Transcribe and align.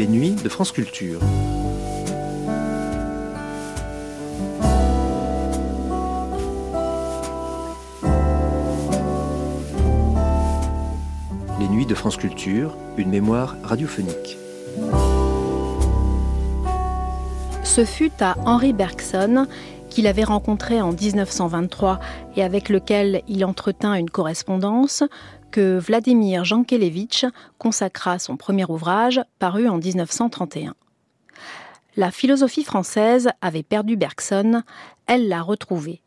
les 0.00 0.06
nuits 0.06 0.30
de 0.30 0.48
France 0.48 0.72
Culture. 0.72 1.20
Les 11.60 11.68
nuits 11.68 11.84
de 11.84 11.94
France 11.94 12.16
Culture, 12.16 12.74
une 12.96 13.10
mémoire 13.10 13.56
radiophonique. 13.62 14.38
Ce 17.62 17.84
fut 17.84 18.10
à 18.20 18.36
Henri 18.46 18.72
Bergson 18.72 19.46
qu'il 19.90 20.06
avait 20.06 20.24
rencontré 20.24 20.80
en 20.80 20.92
1923 20.92 22.00
et 22.36 22.42
avec 22.42 22.70
lequel 22.70 23.20
il 23.28 23.44
entretint 23.44 23.92
une 23.92 24.08
correspondance, 24.08 25.02
que 25.50 25.78
Vladimir 25.78 26.44
Jankélévitch 26.44 27.26
consacra 27.58 28.18
son 28.18 28.36
premier 28.36 28.64
ouvrage, 28.64 29.20
paru 29.38 29.68
en 29.68 29.78
1931. 29.78 30.74
La 31.96 32.10
philosophie 32.10 32.64
française 32.64 33.30
avait 33.40 33.62
perdu 33.62 33.96
Bergson, 33.96 34.62
elle 35.06 35.28
l'a 35.28 35.42
retrouvé. 35.42 36.02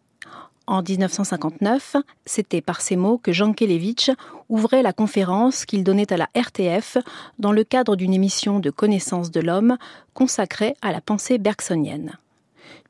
En 0.65 0.81
1959, 0.81 1.97
c'était 2.25 2.61
par 2.61 2.79
ces 2.79 2.95
mots 2.95 3.17
que 3.17 3.33
Jankélévitch 3.33 4.11
ouvrait 4.47 4.81
la 4.81 4.93
conférence 4.93 5.65
qu'il 5.65 5.83
donnait 5.83 6.13
à 6.13 6.17
la 6.17 6.29
RTF 6.35 6.97
dans 7.37 7.51
le 7.51 7.65
cadre 7.65 7.97
d'une 7.97 8.13
émission 8.13 8.59
de 8.59 8.69
connaissance 8.69 9.29
de 9.29 9.41
l'homme 9.41 9.77
consacrée 10.13 10.75
à 10.81 10.93
la 10.93 11.01
pensée 11.01 11.37
bergsonienne. 11.37 12.17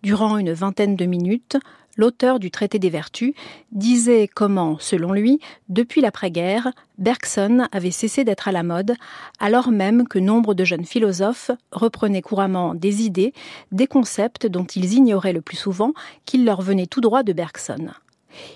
Durant 0.01 0.37
une 0.37 0.53
vingtaine 0.53 0.95
de 0.95 1.05
minutes, 1.05 1.57
l'auteur 1.97 2.39
du 2.39 2.51
Traité 2.51 2.79
des 2.79 2.89
Vertus 2.89 3.33
disait 3.71 4.27
comment, 4.33 4.77
selon 4.79 5.13
lui, 5.13 5.39
depuis 5.69 6.01
l'après-guerre, 6.01 6.71
Bergson 6.97 7.67
avait 7.71 7.91
cessé 7.91 8.23
d'être 8.23 8.47
à 8.47 8.51
la 8.51 8.63
mode, 8.63 8.95
alors 9.39 9.71
même 9.71 10.07
que 10.07 10.19
nombre 10.19 10.53
de 10.53 10.63
jeunes 10.63 10.85
philosophes 10.85 11.51
reprenaient 11.71 12.21
couramment 12.21 12.75
des 12.75 13.03
idées, 13.03 13.33
des 13.71 13.87
concepts 13.87 14.47
dont 14.47 14.65
ils 14.65 14.93
ignoraient 14.93 15.33
le 15.33 15.41
plus 15.41 15.57
souvent 15.57 15.93
qu'ils 16.25 16.45
leur 16.45 16.61
venaient 16.61 16.87
tout 16.87 17.01
droit 17.01 17.23
de 17.23 17.33
Bergson. 17.33 17.89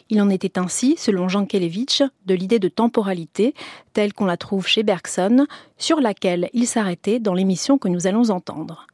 Il 0.09 0.21
en 0.21 0.29
était 0.29 0.57
ainsi, 0.57 0.95
selon 0.97 1.29
Jean 1.29 1.45
Kelevitch, 1.45 2.02
de 2.25 2.33
l'idée 2.33 2.59
de 2.59 2.67
temporalité, 2.67 3.53
telle 3.93 4.13
qu'on 4.13 4.25
la 4.25 4.37
trouve 4.37 4.67
chez 4.67 4.81
Bergson, 4.83 5.45
sur 5.77 6.02
laquelle 6.02 6.49
il 6.53 6.65
s'arrêtait 6.65 7.19
dans 7.19 7.35
l'émission 7.35 7.77
que 7.77 7.87
nous 7.87 8.07
allons 8.07 8.31
entendre. 8.31 8.87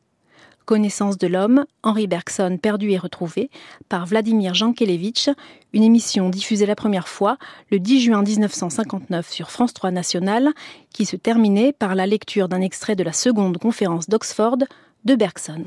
Connaissance 0.65 1.17
de 1.17 1.27
l'homme, 1.27 1.65
Henri 1.83 2.07
Bergson 2.07 2.57
perdu 2.61 2.91
et 2.91 2.97
retrouvé, 2.97 3.49
par 3.89 4.05
Vladimir 4.05 4.53
Jankélévitch, 4.53 5.29
une 5.73 5.83
émission 5.83 6.29
diffusée 6.29 6.65
la 6.65 6.75
première 6.75 7.07
fois 7.07 7.37
le 7.69 7.79
10 7.79 8.01
juin 8.01 8.23
1959 8.23 9.29
sur 9.29 9.51
France 9.51 9.73
3 9.73 9.91
National, 9.91 10.49
qui 10.93 11.05
se 11.05 11.17
terminait 11.17 11.73
par 11.73 11.95
la 11.95 12.07
lecture 12.07 12.47
d'un 12.47 12.61
extrait 12.61 12.95
de 12.95 13.03
la 13.03 13.13
seconde 13.13 13.57
conférence 13.57 14.07
d'Oxford 14.07 14.57
de 15.03 15.15
Bergson. 15.15 15.65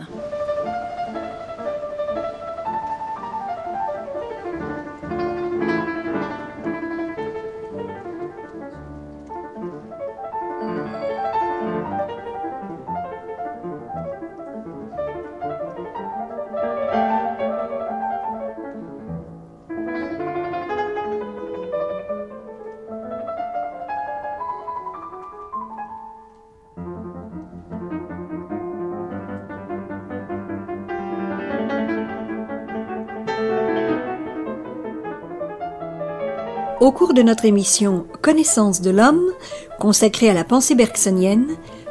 Au 36.87 36.93
cours 36.93 37.15
de 37.15 37.23
notre 37.23 37.47
émission 37.47 38.07
Connaissance 38.23 38.81
de 38.81 38.91
l'homme, 38.91 39.33
consacrée 39.81 40.31
à 40.31 40.35
la 40.35 40.45
pensée 40.45 40.77
bergsonienne, 40.77 41.49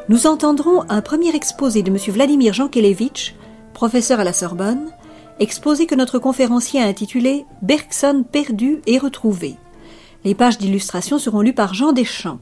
nous 0.07 0.25
entendrons 0.25 0.85
un 0.87 1.01
premier 1.01 1.35
exposé 1.35 1.83
de 1.83 1.91
M. 1.91 1.97
Vladimir 2.13 2.53
Jankélévitch, 2.53 3.35
professeur 3.73 4.21
à 4.21 4.23
la 4.23 4.31
Sorbonne, 4.31 4.89
exposé 5.41 5.85
que 5.85 5.95
notre 5.95 6.17
conférencier 6.17 6.81
a 6.81 6.85
intitulé 6.85 7.45
Bergson 7.61 8.23
perdu 8.23 8.79
et 8.87 8.97
retrouvé. 8.97 9.57
Les 10.23 10.33
pages 10.33 10.59
d'illustration 10.59 11.19
seront 11.19 11.41
lues 11.41 11.51
par 11.51 11.73
Jean 11.73 11.91
Deschamps. 11.91 12.39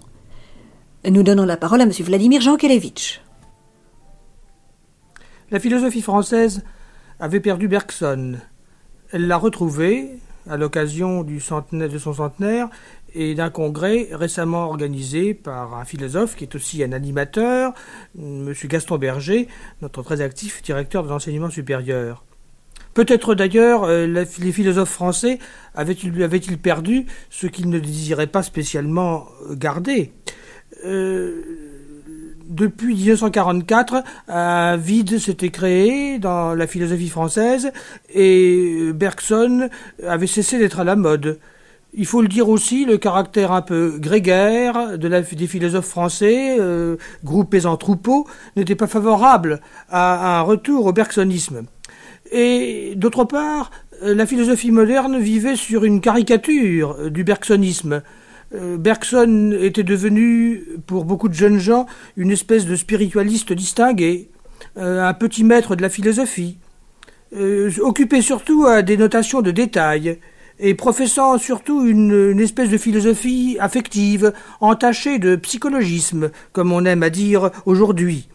Nous 1.10 1.24
donnons 1.24 1.46
la 1.46 1.58
parole 1.58 1.82
à 1.82 1.86
M. 1.86 1.92
Vladimir 2.02 2.40
Jankélévitch. 2.40 3.24
La 5.50 5.60
philosophie 5.60 6.04
française 6.04 6.64
avait 7.20 7.40
perdu 7.40 7.68
Bergson. 7.68 8.36
Elle 9.12 9.26
l'a 9.26 9.38
retrouvé, 9.38 10.20
à 10.50 10.58
l'occasion 10.58 11.24
de 11.24 11.40
son 11.40 12.14
centenaire 12.14 12.70
et 13.16 13.36
d'un 13.36 13.50
congrès 13.50 14.10
récemment 14.12 14.66
organisé 14.66 15.34
par 15.34 15.76
un 15.76 15.86
philosophe 15.86 16.36
qui 16.36 16.44
est 16.44 16.56
aussi 16.56 16.84
un 16.84 16.92
animateur, 16.92 17.74
M. 18.18 18.54
Gaston 18.66 18.98
Berger, 18.98 19.48
notre 19.82 20.02
très 20.04 20.22
actif 20.22 20.62
directeur 20.64 21.04
de 21.04 21.10
l'enseignement 21.10 21.50
supérieur. 21.50 22.24
Peut-être 22.94 23.34
d'ailleurs 23.34 23.84
euh, 23.86 24.06
les 24.06 24.52
philosophes 24.52 24.92
français 24.92 25.40
avaient-ils 25.74 26.58
perdu 26.60 27.06
ce 27.30 27.48
qu'ils 27.48 27.70
ne 27.70 27.80
désiraient 27.80 28.28
pas 28.28 28.44
spécialement 28.44 29.28
garder? 29.52 30.12
Euh, 30.86 31.73
depuis 32.48 32.96
1944, 32.96 34.04
un 34.28 34.78
vide 34.78 35.18
s'était 35.18 35.50
créé 35.50 36.20
dans 36.20 36.54
la 36.54 36.68
philosophie 36.68 37.10
française 37.10 37.72
et 38.14 38.92
Bergson 38.94 39.70
avait 40.06 40.28
cessé 40.28 40.60
d'être 40.60 40.80
à 40.80 40.84
la 40.84 40.96
mode. 40.96 41.40
Il 41.96 42.08
faut 42.08 42.22
le 42.22 42.28
dire 42.28 42.50
aussi, 42.50 42.86
le 42.86 42.98
caractère 42.98 43.52
un 43.52 43.62
peu 43.62 43.98
grégaire 44.00 44.98
des 44.98 45.48
philosophes 45.48 45.88
français, 45.88 46.58
euh, 46.60 46.96
groupés 47.24 47.68
en 47.68 47.78
troupeaux, 47.78 48.28
n'était 48.56 48.76
pas 48.76 48.88
favorable 48.88 49.62
à, 49.90 50.40
un 50.40 50.42
retour 50.42 50.88
au 50.88 50.94
bergsonisme. 50.94 51.66
Et 52.32 52.94
d'autre 52.96 53.26
part, 53.26 53.70
la 54.02 54.26
philosophie 54.26 54.72
moderne 54.72 55.20
vivait 55.20 55.56
sur 55.56 55.86
une 55.86 56.02
caricature 56.02 57.12
du 57.12 57.24
bergsonisme. 57.24 58.02
Euh, 58.54 58.78
Bergson 58.78 59.56
était 59.60 59.84
devenu, 59.84 60.64
pour 60.86 61.06
beaucoup 61.06 61.30
de 61.30 61.34
jeunes 61.34 61.60
gens, 61.60 61.88
une 62.18 62.32
espèce 62.32 62.66
de 62.66 62.76
spiritualiste 62.76 63.52
distingué, 63.54 64.30
euh, 64.78 65.04
un 65.04 65.14
petit 65.14 65.44
maître 65.44 65.76
de 65.76 65.82
la 65.82 65.90
philosophie, 65.90 66.58
euh, 67.36 67.72
occupé 67.82 68.22
surtout 68.22 68.66
à 68.66 68.82
des 68.82 68.98
notations 68.98 69.42
de 69.42 69.52
détails, 69.52 70.20
et 70.60 70.76
professant 70.76 71.40
surtout 71.40 71.84
une, 71.84 72.40
espèce 72.40 72.70
de 72.70 72.78
philosophie 72.78 73.58
affective, 73.60 74.34
entachée 74.62 75.18
de 75.18 75.36
psychologisme, 75.36 76.30
comme 76.52 76.72
on 76.72 76.86
aime 76.86 77.02
à 77.02 77.10
dire 77.10 77.50
aujourd'hui. 77.66 78.30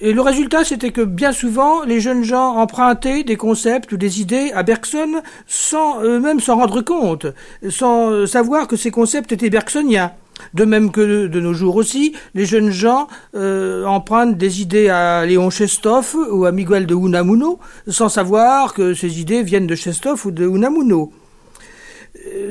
Et 0.00 0.12
le 0.12 0.20
résultat, 0.20 0.62
c'était 0.62 0.90
que 0.90 1.00
bien 1.00 1.32
souvent, 1.32 1.82
les 1.84 2.00
jeunes 2.00 2.22
gens 2.22 2.56
empruntaient 2.56 3.24
des 3.24 3.36
concepts 3.36 3.92
ou 3.92 3.96
des 3.96 4.20
idées 4.20 4.52
à 4.54 4.62
Bergson 4.62 5.22
sans 5.46 6.02
eux-mêmes 6.02 6.40
s'en 6.40 6.56
rendre 6.56 6.82
compte, 6.82 7.26
sans 7.70 8.26
savoir 8.26 8.68
que 8.68 8.76
ces 8.76 8.90
concepts 8.90 9.32
étaient 9.32 9.48
bergsoniens. 9.48 10.12
De 10.52 10.66
même 10.66 10.90
que 10.90 11.28
de 11.28 11.40
nos 11.40 11.54
jours 11.54 11.76
aussi, 11.76 12.14
les 12.34 12.44
jeunes 12.44 12.70
gens 12.70 13.08
euh, 13.34 13.86
empruntent 13.86 14.36
des 14.36 14.60
idées 14.60 14.90
à 14.90 15.24
Léon 15.24 15.48
Chestov 15.48 16.14
ou 16.30 16.44
à 16.44 16.52
Miguel 16.52 16.86
de 16.86 16.94
Unamuno, 16.94 17.58
sans 17.88 18.10
savoir 18.10 18.74
que 18.74 18.92
ces 18.92 19.18
idées 19.18 19.42
viennent 19.42 19.66
de 19.66 19.74
Chestov 19.74 20.26
ou 20.26 20.30
de 20.30 20.46
Unamuno. 20.46 21.10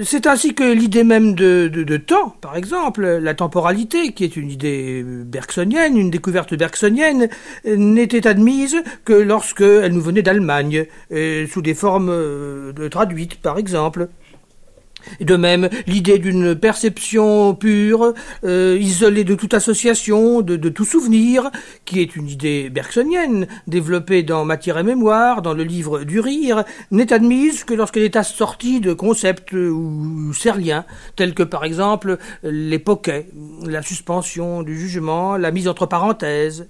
C'est 0.04 0.28
ainsi 0.28 0.54
que 0.54 0.64
l'idée 0.64 1.04
même 1.04 1.36
de, 1.36 1.98
temps, 1.98 2.36
par 2.42 2.56
exemple, 2.56 3.06
la 3.06 3.34
temporalité, 3.34 4.14
qui 4.14 4.24
est 4.24 4.36
une 4.36 4.50
idée 4.50 5.04
bergsonienne, 5.04 5.98
une 5.98 6.10
découverte 6.10 6.54
bergsonienne, 6.56 7.30
n'était 7.66 8.28
admise 8.28 8.78
que 9.04 9.14
lorsqu'elle 9.14 9.94
nous 9.94 10.02
venait 10.02 10.22
d'Allemagne, 10.22 10.86
sous 11.12 11.62
des 11.62 11.74
formes 11.74 12.10
euh, 12.10 12.90
traduites, 12.90 13.42
par 13.42 13.58
exemple. 13.58 14.10
De 15.20 15.36
même, 15.36 15.70
l'idée 15.88 16.20
d'une 16.20 16.56
perception 16.56 17.56
pure, 17.56 18.14
euh, 18.44 18.78
isolée 18.80 19.24
de 19.24 19.36
toute 19.36 19.54
association, 19.54 20.42
de, 20.42 20.70
tout 20.70 20.86
souvenir, 20.86 21.52
qui 21.86 22.02
est 22.02 22.16
une 22.16 22.28
idée 22.28 22.70
bergsonienne, 22.70 23.48
développée 23.68 24.24
dans 24.24 24.46
Matière 24.46 24.78
et 24.78 24.84
Mémoire, 24.84 25.42
dans 25.42 25.54
le 25.54 25.64
livre 25.64 26.04
du 26.04 26.20
rire, 26.20 26.64
n'est 26.92 27.14
admise 27.14 27.64
que 27.64 27.74
lorsqu'elle 27.74 28.04
est 28.04 28.16
assortie 28.16 28.80
de 28.80 28.94
concepts 28.94 29.54
ou, 29.54 30.34
serliens, 30.34 30.86
tels 31.16 31.34
que 31.34 31.44
par 31.44 31.64
exemple 31.64 32.18
l'époquet, 32.44 33.28
la 33.66 33.82
suspension 33.82 34.64
du 34.64 34.78
jugement, 34.78 35.38
la 35.38 35.52
mise 35.52 35.68
entre 35.68 35.86
parenthèses. 35.86 36.68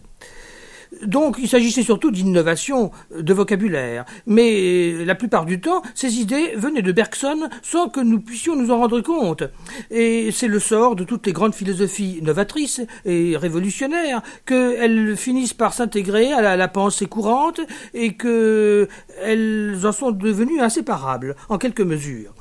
Donc 1.03 1.37
il 1.39 1.47
s'agissait 1.47 1.83
surtout 1.83 2.11
d'innovation 2.11 2.91
de 3.17 3.33
vocabulaire. 3.33 4.05
Mais 4.25 5.05
la 5.05 5.15
plupart 5.15 5.45
du 5.45 5.59
temps, 5.59 5.81
ces 5.93 6.15
idées 6.19 6.53
venaient 6.55 6.81
de 6.81 6.91
Bergson 6.91 7.49
sans 7.61 7.89
que 7.89 7.99
nous 7.99 8.19
puissions 8.19 8.55
nous 8.55 8.71
en 8.71 8.77
rendre 8.77 9.01
compte. 9.01 9.43
Et 9.91 10.31
c'est 10.31 10.47
le 10.47 10.59
sort 10.59 10.95
de 10.95 11.03
toutes 11.03 11.25
les 11.25 11.33
grandes 11.33 11.55
philosophies 11.55 12.19
novatrices 12.21 12.81
et 13.05 13.37
révolutionnaires 13.37 14.21
qu'elles 14.45 15.17
finissent 15.17 15.53
par 15.53 15.73
s'intégrer 15.73 16.31
à 16.33 16.55
la, 16.55 16.67
pensée 16.67 17.05
courante 17.05 17.61
et 17.93 18.13
qu'elles 18.17 18.87
en 19.83 19.91
sont 19.91 20.11
devenues 20.11 20.61
inséparables 20.61 21.35
en 21.49 21.57
quelque 21.57 21.83
mesure. 21.83 22.34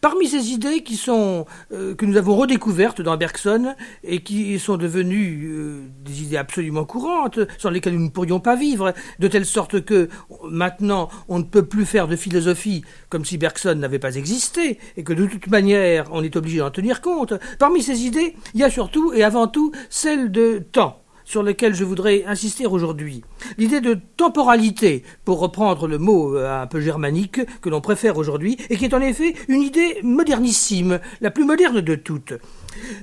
Parmi 0.00 0.28
ces 0.28 0.50
idées 0.50 0.82
qui 0.82 0.96
sont 0.96 1.46
euh, 1.72 1.94
que 1.94 2.06
nous 2.06 2.16
avons 2.16 2.36
redécouvertes 2.36 3.00
dans 3.00 3.16
Bergson 3.16 3.74
et 4.04 4.22
qui 4.22 4.58
sont 4.58 4.76
devenues 4.76 5.48
euh, 5.50 5.88
des 6.04 6.22
idées 6.22 6.36
absolument 6.36 6.84
courantes, 6.84 7.40
sans 7.58 7.70
lesquelles 7.70 7.94
nous 7.94 8.04
ne 8.04 8.10
pourrions 8.10 8.40
pas 8.40 8.56
vivre, 8.56 8.94
de 9.18 9.28
telle 9.28 9.46
sorte 9.46 9.84
que 9.84 10.08
maintenant 10.48 11.08
on 11.28 11.38
ne 11.38 11.44
peut 11.44 11.64
plus 11.64 11.84
faire 11.84 12.06
de 12.06 12.16
philosophie 12.16 12.84
comme 13.08 13.24
si 13.24 13.38
Bergson 13.38 13.74
n'avait 13.74 13.98
pas 13.98 14.14
existé 14.14 14.78
et 14.96 15.02
que 15.02 15.12
de 15.12 15.26
toute 15.26 15.48
manière 15.48 16.06
on 16.12 16.22
est 16.22 16.36
obligé 16.36 16.58
d'en 16.58 16.70
tenir 16.70 17.00
compte. 17.00 17.34
Parmi 17.58 17.82
ces 17.82 18.02
idées, 18.02 18.36
il 18.54 18.60
y 18.60 18.64
a 18.64 18.70
surtout 18.70 19.12
et 19.12 19.24
avant 19.24 19.48
tout 19.48 19.72
celle 19.90 20.30
de 20.30 20.58
temps 20.72 21.02
sur 21.28 21.42
lequel 21.42 21.74
je 21.74 21.84
voudrais 21.84 22.24
insister 22.24 22.66
aujourd'hui. 22.66 23.22
L'idée 23.58 23.82
de 23.82 23.98
temporalité, 24.16 25.04
pour 25.26 25.40
reprendre 25.40 25.86
le 25.86 25.98
mot 25.98 26.34
euh, 26.34 26.62
un 26.62 26.66
peu 26.66 26.80
germanique 26.80 27.40
que 27.60 27.68
l'on 27.68 27.82
préfère 27.82 28.16
aujourd'hui, 28.16 28.56
et 28.70 28.78
qui 28.78 28.86
est 28.86 28.94
en 28.94 29.02
effet 29.02 29.34
une 29.46 29.62
idée 29.62 29.98
modernissime, 30.02 31.00
la 31.20 31.30
plus 31.30 31.44
moderne 31.44 31.82
de 31.82 31.94
toutes. 31.96 32.32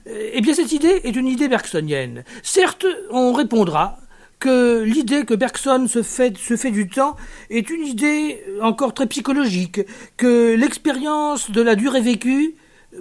Eh 0.07 0.41
bien, 0.41 0.55
cette 0.55 0.71
idée 0.71 1.01
est 1.03 1.15
une 1.15 1.27
idée 1.27 1.47
bergsonienne. 1.47 2.23
Certes, 2.41 2.87
on 3.11 3.31
répondra 3.31 3.99
que 4.39 4.81
l'idée 4.81 5.23
que 5.23 5.35
Bergson 5.35 5.87
se 5.87 6.01
fait, 6.01 6.35
se 6.35 6.57
fait 6.57 6.71
du 6.71 6.87
temps 6.87 7.15
est 7.51 7.69
une 7.69 7.85
idée 7.85 8.43
encore 8.61 8.95
très 8.95 9.05
psychologique, 9.05 9.81
que 10.17 10.55
l'expérience 10.55 11.51
de 11.51 11.61
la 11.61 11.75
durée 11.75 12.01
vécue 12.01 12.55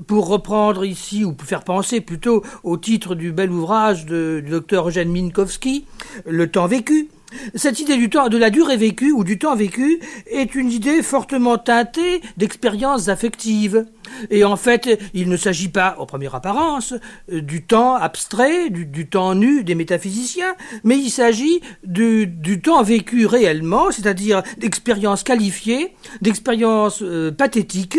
pour 0.06 0.28
reprendre 0.28 0.84
ici, 0.84 1.24
ou 1.24 1.32
pour 1.32 1.46
faire 1.46 1.64
penser 1.64 2.00
plutôt 2.00 2.42
au 2.62 2.76
titre 2.76 3.14
du 3.14 3.32
bel 3.32 3.50
ouvrage 3.50 4.06
de, 4.06 4.40
du 4.44 4.50
docteur 4.50 4.88
Eugène 4.88 5.10
Minkowski, 5.10 5.86
Le 6.26 6.50
temps 6.50 6.66
vécu, 6.66 7.08
cette 7.54 7.80
idée 7.80 7.96
du 7.96 8.10
temps, 8.10 8.28
de 8.28 8.38
la 8.38 8.50
durée 8.50 8.76
vécue 8.76 9.12
ou 9.12 9.24
du 9.24 9.38
temps 9.38 9.56
vécu 9.56 10.00
est 10.26 10.54
une 10.54 10.70
idée 10.70 11.02
fortement 11.02 11.58
teintée 11.58 12.20
d'expériences 12.36 13.08
affectives. 13.08 13.86
Et 14.30 14.44
en 14.44 14.56
fait, 14.56 15.00
il 15.14 15.28
ne 15.28 15.36
s'agit 15.36 15.68
pas, 15.68 15.96
en 15.98 16.06
première 16.06 16.34
apparence, 16.34 16.94
du 17.30 17.64
temps 17.64 17.94
abstrait, 17.94 18.70
du, 18.70 19.08
temps 19.08 19.34
nu 19.34 19.64
des 19.64 19.74
métaphysiciens, 19.74 20.54
mais 20.84 20.96
il 20.96 21.10
s'agit 21.10 21.60
du, 21.84 22.60
temps 22.62 22.82
vécu 22.82 23.26
réellement, 23.26 23.90
c'est-à-dire 23.90 24.42
d'expériences 24.58 25.22
qualifiées, 25.22 25.94
d'expériences 26.22 27.02
euh, 27.02 27.32
pathétiques, 27.32 27.98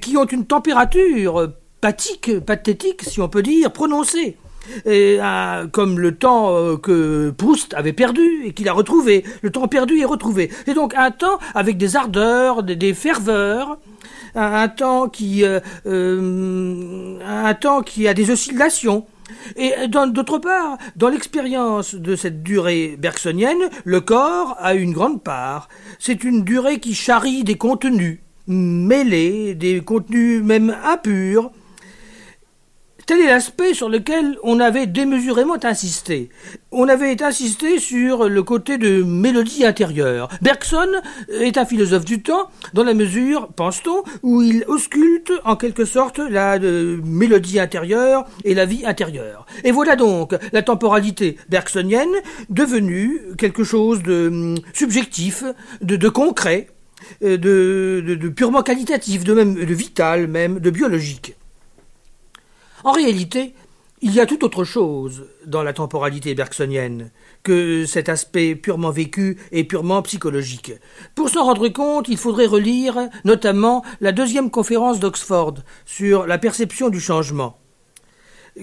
qui 0.00 0.16
ont 0.16 0.24
une 0.24 0.46
température 0.46 1.52
pathique, 1.80 2.40
pathétique, 2.40 3.02
si 3.02 3.20
on 3.20 3.28
peut 3.28 3.42
dire, 3.42 3.72
prononcée 3.72 4.36
euh, 4.86 5.66
comme 5.68 5.98
le 5.98 6.14
temps 6.14 6.54
euh, 6.54 6.76
que 6.76 7.30
Proust 7.30 7.74
avait 7.74 7.92
perdu 7.92 8.44
et 8.44 8.52
qu'il 8.52 8.68
a 8.68 8.72
retrouvé, 8.72 9.24
le 9.42 9.50
temps 9.50 9.68
perdu 9.68 9.98
et 9.98 10.04
retrouvé. 10.04 10.50
C'est 10.66 10.74
donc 10.74 10.94
un 10.94 11.10
temps 11.10 11.38
avec 11.54 11.76
des 11.76 11.96
ardeurs, 11.96 12.62
des, 12.62 12.94
ferveurs, 12.94 13.78
un, 14.34 14.68
temps 14.68 15.08
qui, 15.08 15.44
euh, 15.44 15.60
un 17.24 17.54
temps 17.54 17.82
qui 17.82 18.08
a 18.08 18.14
des 18.14 18.30
oscillations. 18.30 19.06
Et 19.56 19.72
d'autre 19.88 20.38
part, 20.38 20.76
dans 20.96 21.08
l'expérience 21.08 21.94
de 21.94 22.16
cette 22.16 22.42
durée 22.42 22.96
bergsonienne, 22.98 23.70
le 23.84 24.00
corps 24.00 24.56
a 24.60 24.74
une 24.74 24.92
grande 24.92 25.22
part. 25.22 25.68
C'est 25.98 26.22
une 26.24 26.44
durée 26.44 26.80
qui 26.80 26.94
charrie 26.94 27.42
des 27.42 27.56
contenus 27.56 28.18
mêlés, 28.46 29.54
des 29.54 29.80
contenus 29.80 30.42
même 30.42 30.76
impurs, 30.84 31.50
Tel 33.06 33.20
est 33.20 33.26
l'aspect 33.26 33.74
sur 33.74 33.88
lequel 33.88 34.38
on 34.44 34.60
avait 34.60 34.86
démesurément 34.86 35.56
insisté. 35.64 36.28
On 36.70 36.88
avait 36.88 37.20
insisté 37.22 37.80
sur 37.80 38.28
le 38.28 38.42
côté 38.42 38.78
de 38.78 39.02
mélodie 39.02 39.64
intérieure. 39.64 40.28
Bergson 40.40 40.88
est 41.28 41.58
un 41.58 41.66
philosophe 41.66 42.04
du 42.04 42.22
temps, 42.22 42.48
dans 42.74 42.84
la 42.84 42.94
mesure, 42.94 43.48
pense-t-on, 43.56 44.04
où 44.22 44.42
il 44.42 44.64
ausculte 44.68 45.32
en 45.44 45.56
quelque 45.56 45.84
sorte 45.84 46.18
la 46.18 46.54
euh, 46.54 47.00
mélodie 47.04 47.58
intérieure 47.58 48.24
et 48.44 48.54
la 48.54 48.66
vie 48.66 48.86
intérieure. 48.86 49.46
Et 49.64 49.72
voilà 49.72 49.96
donc 49.96 50.34
la 50.52 50.62
temporalité 50.62 51.36
bergsonienne 51.48 52.14
devenue 52.50 53.20
quelque 53.36 53.64
chose 53.64 54.02
de 54.02 54.28
hum, 54.28 54.54
subjectif, 54.72 55.44
de, 55.80 56.08
concret, 56.08 56.68
euh, 57.24 57.36
de, 57.36 58.14
de, 58.14 58.28
purement 58.28 58.62
qualitatif, 58.62 59.24
de 59.24 59.34
même 59.34 59.54
de 59.54 59.74
vital 59.74 60.28
même, 60.28 60.60
de 60.60 60.70
biologique. 60.70 61.34
En 62.84 62.92
réalité, 62.92 63.54
il 64.04 64.12
y 64.12 64.18
a 64.18 64.26
tout 64.26 64.44
autre 64.44 64.64
chose 64.64 65.26
dans 65.46 65.62
la 65.62 65.72
temporalité 65.72 66.34
bergsonienne 66.34 67.12
que 67.44 67.86
cet 67.86 68.08
aspect 68.08 68.56
purement 68.56 68.90
vécu 68.90 69.38
et 69.52 69.62
purement 69.62 70.02
psychologique. 70.02 70.72
Pour 71.14 71.28
s'en 71.28 71.44
rendre 71.44 71.68
compte, 71.68 72.08
il 72.08 72.16
faudrait 72.16 72.46
relire 72.46 73.08
notamment 73.24 73.84
la 74.00 74.10
deuxième 74.10 74.50
conférence 74.50 74.98
d'Oxford 74.98 75.54
sur 75.86 76.26
la 76.26 76.38
perception 76.38 76.88
du 76.88 77.00
changement. 77.00 77.58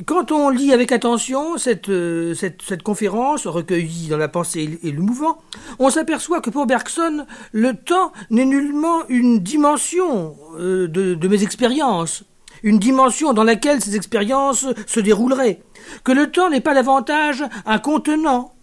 Quand 0.05 0.31
on 0.31 0.49
lit 0.49 0.73
avec 0.73 0.91
attention 0.91 1.57
cette, 1.57 1.89
cette, 2.35 2.83
conférence 2.83 3.47
recueillie 3.47 4.09
dans 4.09 4.17
la 4.17 4.27
pensée 4.27 4.77
et 4.83 4.91
le 4.91 5.01
mouvement, 5.01 5.39
on 5.79 5.89
s'aperçoit 5.89 6.41
que 6.41 6.49
pour 6.49 6.67
Bergson, 6.67 7.25
le 7.53 7.73
temps 7.73 8.11
n'est 8.29 8.45
nullement 8.45 9.07
une 9.07 9.39
dimension 9.39 10.35
euh, 10.59 10.87
de 10.87 11.27
mes 11.27 11.41
expériences, 11.41 12.23
une 12.63 12.79
dimension 12.79 13.33
dans 13.33 13.43
laquelle 13.43 13.81
ces 13.81 13.95
expériences 13.95 14.65
se 14.87 14.99
dérouleraient, 14.99 15.61
que 16.03 16.11
le 16.11 16.31
temps 16.31 16.49
n'est 16.49 16.61
pas 16.61 16.73
davantage 16.73 17.43
un 17.65 17.79
contenant, 17.79 18.53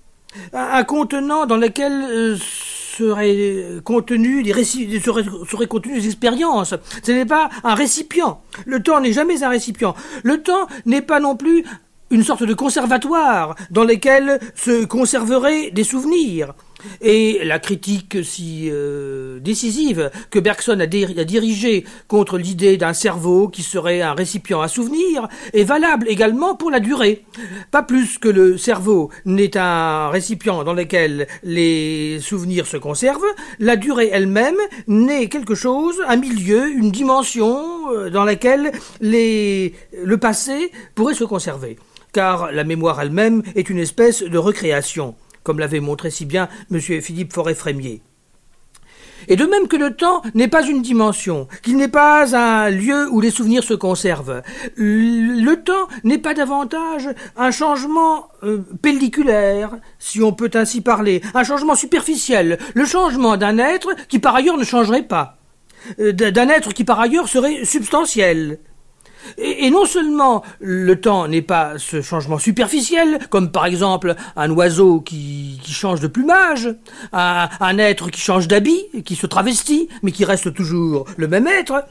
un 0.52 0.84
contenant 0.84 1.46
dans 1.46 1.56
lequel 1.56 1.92
euh, 1.92 2.36
seraient 2.96 3.80
contenus 3.84 4.44
des 4.44 4.52
contenues 5.68 6.00
des 6.00 6.06
expériences. 6.06 6.74
Ce 7.02 7.12
n'est 7.12 7.26
pas 7.26 7.50
un 7.64 7.74
récipient. 7.74 8.40
Le 8.64 8.82
temps 8.82 9.00
n'est 9.00 9.12
jamais 9.12 9.42
un 9.42 9.48
récipient. 9.48 9.94
Le 10.22 10.42
temps 10.42 10.66
n'est 10.86 11.02
pas 11.02 11.20
non 11.20 11.36
plus 11.36 11.64
une 12.10 12.22
sorte 12.22 12.44
de 12.44 12.54
conservatoire 12.54 13.54
dans 13.70 13.84
lequel 13.84 14.40
se 14.54 14.84
conserveraient 14.84 15.70
des 15.70 15.84
souvenirs. 15.84 16.54
Et 17.00 17.40
la 17.44 17.58
critique 17.58 18.18
si 18.24 18.68
euh, 18.70 19.40
décisive 19.40 20.10
que 20.30 20.38
Bergson 20.38 20.78
a, 20.80 20.86
dirigée 20.86 21.84
contre 22.08 22.38
l'idée 22.38 22.76
d'un 22.76 22.92
cerveau 22.92 23.48
qui 23.48 23.62
serait 23.62 24.02
un 24.02 24.14
récipient 24.14 24.60
à 24.60 24.68
souvenirs 24.68 25.28
est 25.52 25.64
valable 25.64 26.08
également 26.08 26.54
pour 26.54 26.70
la 26.70 26.80
durée. 26.80 27.24
Pas 27.70 27.82
plus 27.82 28.18
que 28.18 28.28
le 28.28 28.58
cerveau 28.58 29.10
n'est 29.24 29.56
un 29.56 30.08
récipient 30.10 30.64
dans 30.64 30.74
lequel 30.74 31.26
les 31.42 32.18
souvenirs 32.20 32.66
se 32.66 32.76
conservent, 32.76 33.24
la 33.58 33.76
durée 33.76 34.10
elle-même 34.12 34.56
n'est 34.86 35.28
quelque 35.28 35.54
chose, 35.54 35.96
un 36.06 36.16
milieu, 36.16 36.68
une 36.68 36.90
dimension 36.90 37.64
euh, 37.92 38.10
dans 38.10 38.24
laquelle 38.24 38.72
les, 39.00 39.74
le 40.02 40.18
passé 40.18 40.70
pourrait 40.94 41.14
se 41.14 41.24
conserver. 41.24 41.76
Car 42.12 42.50
la 42.52 42.64
mémoire 42.64 43.00
elle-même 43.00 43.42
est 43.54 43.68
une 43.68 43.78
espèce 43.78 44.22
de 44.22 44.38
recréation 44.38 45.14
comme 45.46 45.60
l'avait 45.60 45.78
montré 45.78 46.10
si 46.10 46.24
bien 46.24 46.48
M. 46.72 46.80
Philippe 46.80 47.32
Forêt-Frémier. 47.32 48.02
Et 49.28 49.36
de 49.36 49.44
même 49.44 49.68
que 49.68 49.76
le 49.76 49.94
temps 49.94 50.22
n'est 50.34 50.48
pas 50.48 50.66
une 50.66 50.82
dimension, 50.82 51.46
qu'il 51.62 51.76
n'est 51.76 51.86
pas 51.86 52.36
un 52.36 52.68
lieu 52.68 53.08
où 53.12 53.20
les 53.20 53.30
souvenirs 53.30 53.62
se 53.62 53.74
conservent, 53.74 54.42
le 54.76 55.54
temps 55.54 55.86
n'est 56.02 56.18
pas 56.18 56.34
davantage 56.34 57.08
un 57.36 57.52
changement 57.52 58.28
euh, 58.42 58.58
pelliculaire, 58.82 59.70
si 60.00 60.20
on 60.20 60.32
peut 60.32 60.50
ainsi 60.54 60.80
parler, 60.80 61.22
un 61.32 61.44
changement 61.44 61.76
superficiel, 61.76 62.58
le 62.74 62.84
changement 62.84 63.36
d'un 63.36 63.58
être 63.58 63.94
qui 64.08 64.18
par 64.18 64.34
ailleurs 64.34 64.58
ne 64.58 64.64
changerait 64.64 65.06
pas, 65.06 65.38
euh, 66.00 66.12
d'un 66.12 66.48
être 66.48 66.74
qui 66.74 66.82
par 66.82 66.98
ailleurs 66.98 67.28
serait 67.28 67.64
substantiel. 67.64 68.58
Et, 69.38 69.70
non 69.70 69.84
seulement 69.84 70.42
le 70.60 71.00
temps 71.00 71.28
n'est 71.28 71.42
pas 71.42 71.74
ce 71.78 72.02
changement 72.02 72.38
superficiel, 72.38 73.18
comme 73.30 73.50
par 73.50 73.66
exemple 73.66 74.14
un 74.36 74.50
oiseau 74.50 75.00
qui, 75.00 75.60
change 75.66 76.00
de 76.00 76.06
plumage, 76.06 76.74
un, 77.12 77.78
être 77.78 78.10
qui 78.10 78.20
change 78.20 78.48
d'habit, 78.48 78.86
qui 79.04 79.16
se 79.16 79.26
travestit, 79.26 79.88
mais 80.02 80.12
qui 80.12 80.24
reste 80.24 80.54
toujours 80.54 81.04
le 81.16 81.28
même 81.28 81.46
être, 81.46 81.84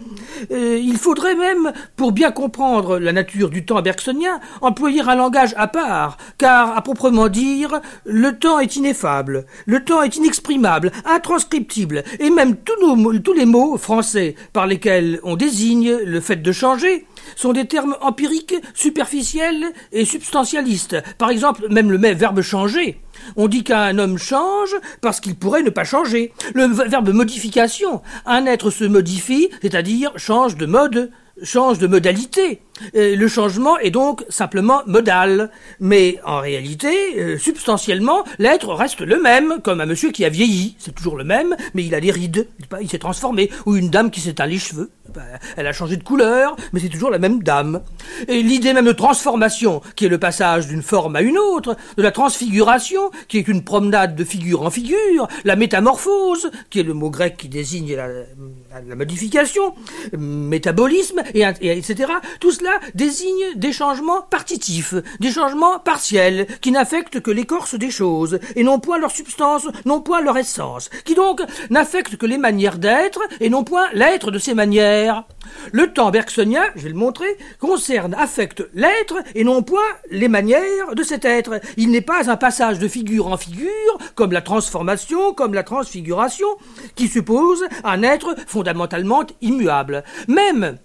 euh, 0.51 0.80
il 0.82 0.98
faudrait 0.98 1.36
même, 1.36 1.72
pour 1.96 2.12
bien 2.12 2.32
comprendre 2.32 2.98
la 2.98 3.12
nature 3.12 3.50
du 3.50 3.65
temps 3.65 3.82
bergsonien, 3.82 4.39
employer 4.62 5.01
un 5.01 5.15
langage 5.15 5.54
à 5.58 5.68
part, 5.68 6.18
car 6.38 6.75
à 6.75 6.82
proprement 6.82 7.27
dire, 7.27 7.82
le 8.06 8.38
temps 8.38 8.60
est 8.60 8.75
ineffable, 8.75 9.46
le 9.65 9.84
temps 9.84 10.01
est 10.01 10.15
inexprimable, 10.15 10.92
intranscriptible, 11.06 12.04
et 12.20 12.30
même 12.30 12.56
tous, 12.56 13.20
tous 13.20 13.34
les 13.34 13.46
mots 13.46 13.77
français 13.77 14.36
par 14.54 14.68
lesquels 14.68 15.20
on 15.24 15.36
désigne 15.36 15.96
le 16.04 16.20
fait 16.20 16.38
de 16.38 16.51
changer, 16.51 17.06
sont 17.36 17.53
des 17.53 17.67
termes 17.67 17.98
empiriques, 18.01 18.55
superficiels 18.74 19.65
et 19.91 20.05
substantialistes. 20.05 20.98
Par 21.17 21.29
exemple, 21.29 21.67
même 21.70 21.91
le 21.91 21.98
verbe 22.13 22.41
changer. 22.41 23.00
On 23.36 23.48
dit 23.48 23.63
qu'un 23.63 23.98
homme 23.98 24.17
change 24.17 24.75
parce 25.01 25.20
qu'il 25.20 25.36
pourrait 25.36 25.63
ne 25.63 25.70
pas 25.70 25.84
changer. 25.84 26.34
Le 26.53 26.65
verbe 26.65 27.10
modification, 27.10 28.01
un 28.25 28.46
être 28.46 28.70
se 28.70 28.84
modifie, 28.84 29.50
c'est-à-dire 29.62 30.12
change 30.17 30.55
de 30.55 30.65
mode, 30.65 31.12
change 31.44 31.79
de 31.79 31.88
modalité. 31.88 32.62
Euh, 32.96 33.15
le 33.15 33.27
changement 33.27 33.77
est 33.79 33.91
donc 33.91 34.25
simplement 34.29 34.82
modal. 34.88 35.51
Mais 35.79 36.20
en 36.25 36.39
réalité, 36.39 36.89
euh, 37.17 37.38
substantiellement, 37.38 38.24
l'être 38.39 38.74
reste 38.74 39.01
le 39.01 39.22
même, 39.22 39.55
comme 39.63 39.82
un 39.82 39.86
monsieur 39.86 40.12
qui 40.12 40.25
a 40.25 40.29
vieilli. 40.29 40.75
C'est 40.79 40.94
toujours 40.94 41.17
le 41.17 41.24
même, 41.24 41.55
mais 41.74 41.84
il 41.84 41.96
a 41.96 42.01
des 42.01 42.12
rides. 42.12 42.48
Il 42.82 42.89
s'est 42.89 43.00
transformé. 43.00 43.50
Ou 43.65 43.75
une 43.75 43.89
dame 43.89 44.12
qui 44.12 44.22
s'éteint 44.22 44.46
les 44.46 44.58
cheveux. 44.58 44.91
Ben, 45.13 45.24
elle 45.55 45.67
a 45.67 45.72
changé 45.72 45.98
de 45.98 46.03
couleur, 46.03 46.55
mais 46.74 46.79
c'est 46.79 46.89
toujours 46.89 47.10
la 47.12 47.20
même 47.20 47.44
dame. 47.44 47.82
Et 48.27 48.41
l'idée 48.41 48.74
même 48.74 48.86
de 48.86 48.91
transformation, 48.91 49.82
qui 49.96 50.05
est 50.05 50.10
le 50.10 50.17
passage 50.17 50.67
d'une 50.67 50.82
forme 50.82 51.15
à 51.15 51.22
une 51.22 51.38
autre, 51.38 51.77
de 51.96 52.01
la 52.03 52.12
transfiguration, 52.12 53.12
qui 53.27 53.38
est 53.38 53.48
une 53.48 53.63
promenade 53.63 54.15
de 54.15 54.24
figure 54.24 54.63
en 54.63 54.70
figure, 54.70 55.27
la 55.44 55.55
métamorphose, 55.55 56.51
qui 56.70 56.79
est 56.79 56.84
le 56.84 56.94
mot 56.94 57.10
grec 57.10 57.38
qui 57.38 57.50
désigne 57.50 57.96
la, 57.96 58.96
modification, 58.96 59.75
métabolisme, 60.17 61.22
et, 61.34 61.44
etc. 61.44 62.12
Tout 62.39 62.51
cela 62.51 62.64
désigne 62.93 63.55
des 63.55 63.72
changements 63.72 64.22
partitifs, 64.22 64.95
des 65.19 65.31
changements 65.31 65.79
partiels, 65.79 66.48
qui 66.62 66.72
n'affectent 66.72 67.22
que 67.22 67.31
l'écorce 67.31 67.75
des 67.75 67.91
choses, 67.91 68.39
et 68.55 68.63
non 68.63 68.79
point 68.79 68.98
leur 68.98 69.12
substance, 69.12 69.67
non 69.86 70.01
point 70.01 70.22
leur 70.22 70.38
essence, 70.38 70.89
qui 71.03 71.15
donc 71.15 71.41
n'affectent 71.69 72.17
que 72.17 72.25
les 72.25 72.38
manières 72.38 72.77
d'être, 72.77 73.22
et 73.39 73.50
non 73.50 73.63
point 73.63 73.88
l'être 73.93 74.31
de 74.31 74.39
ces 74.39 74.53
manières. 74.53 75.24
Le 75.72 75.93
temps 75.93 76.12
bergsonien, 76.12 76.63
je 76.75 76.84
vais 76.84 76.89
le 76.89 76.95
montrer, 76.95 77.38
concerne, 77.60 78.13
affecte 78.15 78.63
l'être, 78.74 79.15
et 79.34 79.43
non 79.43 79.63
point 79.63 79.84
les 80.10 80.27
manières 80.27 80.95
de 80.95 81.03
cet 81.03 81.25
être. 81.25 81.60
Il 81.77 81.91
n'est 81.91 82.01
pas 82.01 82.29
un 82.29 82.38
passage 82.38 82.79
de 82.79 82.88
figure 82.88 83.27
en 83.27 83.38
figure, 83.38 83.98
comme 84.15 84.31
la 84.31 84.41
transformation, 84.41 85.34
comme 85.34 85.53
la 85.53 85.63
transfiguration, 85.63 86.48
qui 86.95 87.07
suppose 87.07 87.65
un 87.84 88.03
être 88.03 88.36
fondamentalement 88.48 89.24
immuable. 89.41 90.03
Même 90.27 90.77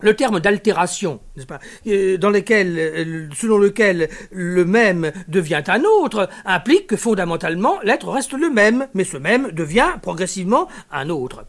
le 0.00 0.14
terme 0.14 0.40
d'altération, 0.40 1.20
n'est-ce 1.36 1.46
pas, 1.46 1.60
euh, 1.86 2.16
dans 2.18 2.30
lequel, 2.30 2.78
euh, 2.78 3.28
selon 3.34 3.58
lequel 3.58 4.08
le 4.30 4.64
même 4.64 5.12
devient 5.28 5.62
un 5.68 5.82
autre, 5.84 6.28
implique 6.44 6.86
que 6.86 6.96
fondamentalement 6.96 7.80
l'être 7.82 8.08
reste 8.08 8.32
le 8.32 8.50
même, 8.50 8.86
mais 8.94 9.04
ce 9.04 9.16
même 9.16 9.50
devient 9.52 9.94
progressivement 10.02 10.68
un 10.90 11.08
autre. 11.10 11.44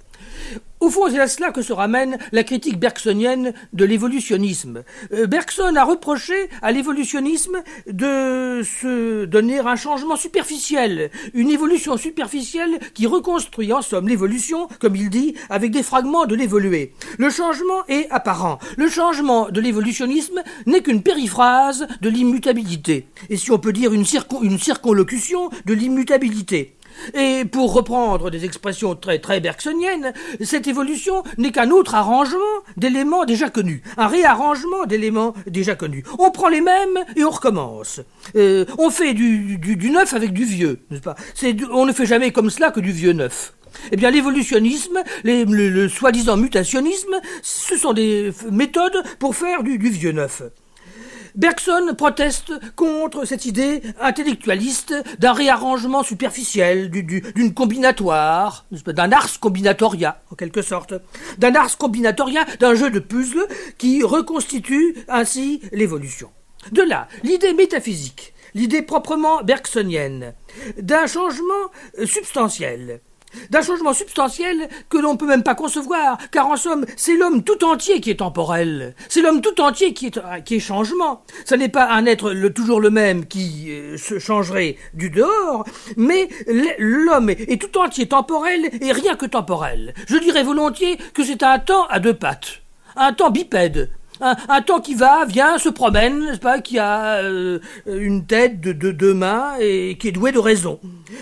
Au 0.86 0.92
fond, 0.92 1.10
c'est 1.10 1.20
à 1.20 1.28
cela 1.28 1.50
que 1.50 1.64
se 1.64 1.74
ramène 1.74 2.20
la 2.32 2.44
critique 2.44 2.80
bergsonienne 2.80 3.54
de 3.74 3.86
l'évolutionnisme. 3.86 4.84
Euh, 5.14 5.26
Bergson 5.26 5.76
a 5.76 5.84
reproché 5.84 6.36
à 6.62 6.72
l'évolutionnisme 6.72 7.64
de 7.88 8.62
se 8.64 9.26
donner 9.26 9.58
un 9.58 9.78
changement 9.78 10.16
superficiel, 10.16 11.10
une 11.34 11.50
évolution 11.50 11.98
superficielle 11.98 12.78
qui 12.94 13.08
reconstruit 13.08 13.74
en 13.74 13.82
somme 13.82 14.08
l'évolution, 14.08 14.68
comme 14.80 14.96
il 14.96 15.10
dit, 15.10 15.34
avec 15.50 15.72
des 15.72 15.82
fragments 15.82 16.28
de 16.28 16.36
l'évolué. 16.36 16.94
Le 17.18 17.32
changement 17.32 17.84
est 17.88 18.08
apparent. 18.12 18.60
Le 18.78 18.88
changement 18.88 19.50
de 19.50 19.62
l'évolutionnisme 19.62 20.44
n'est 20.68 20.84
qu'une 20.84 21.02
périphrase 21.02 21.88
de 22.02 22.10
l'immutabilité. 22.10 23.08
Et 23.32 23.38
si 23.38 23.50
on 23.50 23.58
peut 23.58 23.74
dire 23.74 23.92
une, 23.92 24.06
une 24.44 24.60
circonlocution 24.60 25.50
de 25.66 25.74
l'immutabilité. 25.74 26.75
Et 27.14 27.46
pour 27.46 27.74
reprendre 27.74 28.30
des 28.30 28.46
expressions 28.46 28.96
très 28.96 29.20
très 29.20 29.40
bergsoniennes, 29.40 30.14
cette 30.42 30.68
évolution 30.68 31.24
n'est 31.38 31.52
qu'un 31.52 31.72
autre 31.72 31.96
arrangement 31.96 32.40
d'éléments 32.78 33.26
déjà 33.26 33.50
connus, 33.50 33.82
un 33.98 34.08
réarrangement 34.08 34.86
d'éléments 34.86 35.34
déjà 35.48 35.76
connus. 35.76 36.04
On 36.20 36.32
prend 36.32 36.50
les 36.50 36.62
mêmes 36.62 36.98
et 37.16 37.24
on 37.24 37.30
recommence. 37.30 38.02
Euh, 38.36 38.66
on 38.78 38.90
fait 38.90 39.14
du, 39.14 39.58
du, 39.58 39.90
neuf 39.90 40.14
avec 40.14 40.34
du 40.34 40.46
vieux, 40.46 40.80
n'est-ce 40.90 41.02
pas? 41.02 41.16
On 41.72 41.86
ne 41.86 41.94
fait 41.94 42.06
jamais 42.06 42.32
comme 42.32 42.50
cela 42.50 42.72
que 42.72 42.80
du 42.80 42.92
vieux 42.92 43.14
neuf. 43.14 43.54
Eh 43.92 43.98
bien, 43.98 44.10
l'évolutionnisme, 44.10 45.04
le, 45.24 45.88
soi-disant 45.88 46.38
mutationnisme, 46.38 47.20
ce 47.42 47.78
sont 47.78 47.94
des 47.94 48.32
méthodes 48.52 49.04
pour 49.20 49.36
faire 49.36 49.64
du 49.64 49.78
vieux 49.78 50.12
neuf. 50.12 50.44
Bergson 51.36 51.94
proteste 51.98 52.54
contre 52.76 53.26
cette 53.26 53.46
idée 53.46 53.82
intellectualiste 54.00 54.96
d'un 55.20 55.34
réarrangement 55.34 56.02
superficiel, 56.02 56.90
d'une 56.90 57.54
combinatoire, 57.54 58.66
d'un 58.72 59.12
ars 59.12 59.40
combinatoria, 59.40 60.22
en 60.32 60.36
quelque 60.36 60.62
sorte, 60.62 60.94
d'un 61.38 61.56
ars 61.56 61.78
combinatoria, 61.78 62.46
d'un 62.60 62.76
jeu 62.76 62.90
de 62.90 63.00
puzzles 63.00 63.48
qui 63.78 64.02
reconstitue 64.04 64.96
ainsi 65.10 65.62
l'évolution. 65.74 66.30
De 66.72 66.82
là, 66.82 67.08
l'idée 67.24 67.54
métaphysique, 67.54 68.34
l'idée 68.54 68.82
proprement 68.82 69.44
bergsonienne, 69.44 70.34
d'un 70.80 71.06
changement 71.06 71.72
substantiel, 72.06 73.02
d'un 73.50 73.62
changement 73.62 73.94
substantiel 73.94 74.70
que 74.90 74.98
l'on 74.98 75.14
ne 75.14 75.18
peut 75.18 75.28
même 75.28 75.44
pas 75.44 75.56
concevoir, 75.56 76.18
car 76.32 76.48
en 76.48 76.58
somme, 76.58 76.86
c'est 76.96 77.16
l'homme 77.16 77.44
tout 77.44 77.64
entier 77.64 78.02
qui 78.02 78.12
est 78.12 78.20
temporel, 78.20 78.96
c'est 79.10 79.22
l'homme 79.22 79.42
tout 79.42 79.60
entier 79.62 79.94
qui 79.94 80.08
est, 80.08 80.44
qui 80.44 80.56
est 80.56 80.60
changement. 80.60 81.24
Ce 81.46 81.56
n'est 81.56 81.70
pas 81.70 81.90
un 81.92 82.06
être 82.06 82.34
toujours 82.50 82.80
le 82.80 82.90
même 82.90 83.26
qui 83.26 83.68
euh, 83.70 83.98
se 83.98 84.20
changerait 84.20 84.78
du 84.94 85.10
dehors, 85.10 85.66
mais 85.98 86.30
l'homme 86.78 87.30
est, 87.30 87.62
tout 87.62 87.78
entier 87.78 88.08
temporel 88.08 88.70
et 88.82 88.92
rien 88.92 89.16
que 89.16 89.26
temporel. 89.26 89.94
Je 90.08 90.18
dirais 90.18 90.44
volontiers 90.44 90.98
que 91.14 91.24
c'est 91.24 91.44
un 91.44 91.60
temps 91.60 91.86
à 91.88 92.00
deux 92.00 92.14
pattes, 92.14 92.62
un 92.96 93.14
temps 93.14 93.32
bipède, 93.32 93.90
un, 94.22 94.62
temps 94.62 94.82
qui 94.82 94.96
va, 94.96 95.26
vient, 95.26 95.58
se 95.58 95.70
promène, 95.70 96.26
n'est-ce 96.26 96.40
pas, 96.40 96.60
qui 96.60 96.80
a 96.80 97.18
euh, 97.18 97.60
une 97.88 98.26
tête 98.26 98.62
de, 98.62 98.92
deux 98.92 99.14
mains 99.14 99.54
et 99.60 99.98
qui 99.98 100.10
est 100.10 100.12
doué 100.12 100.32
de 100.32 100.40
raison. 100.40 100.80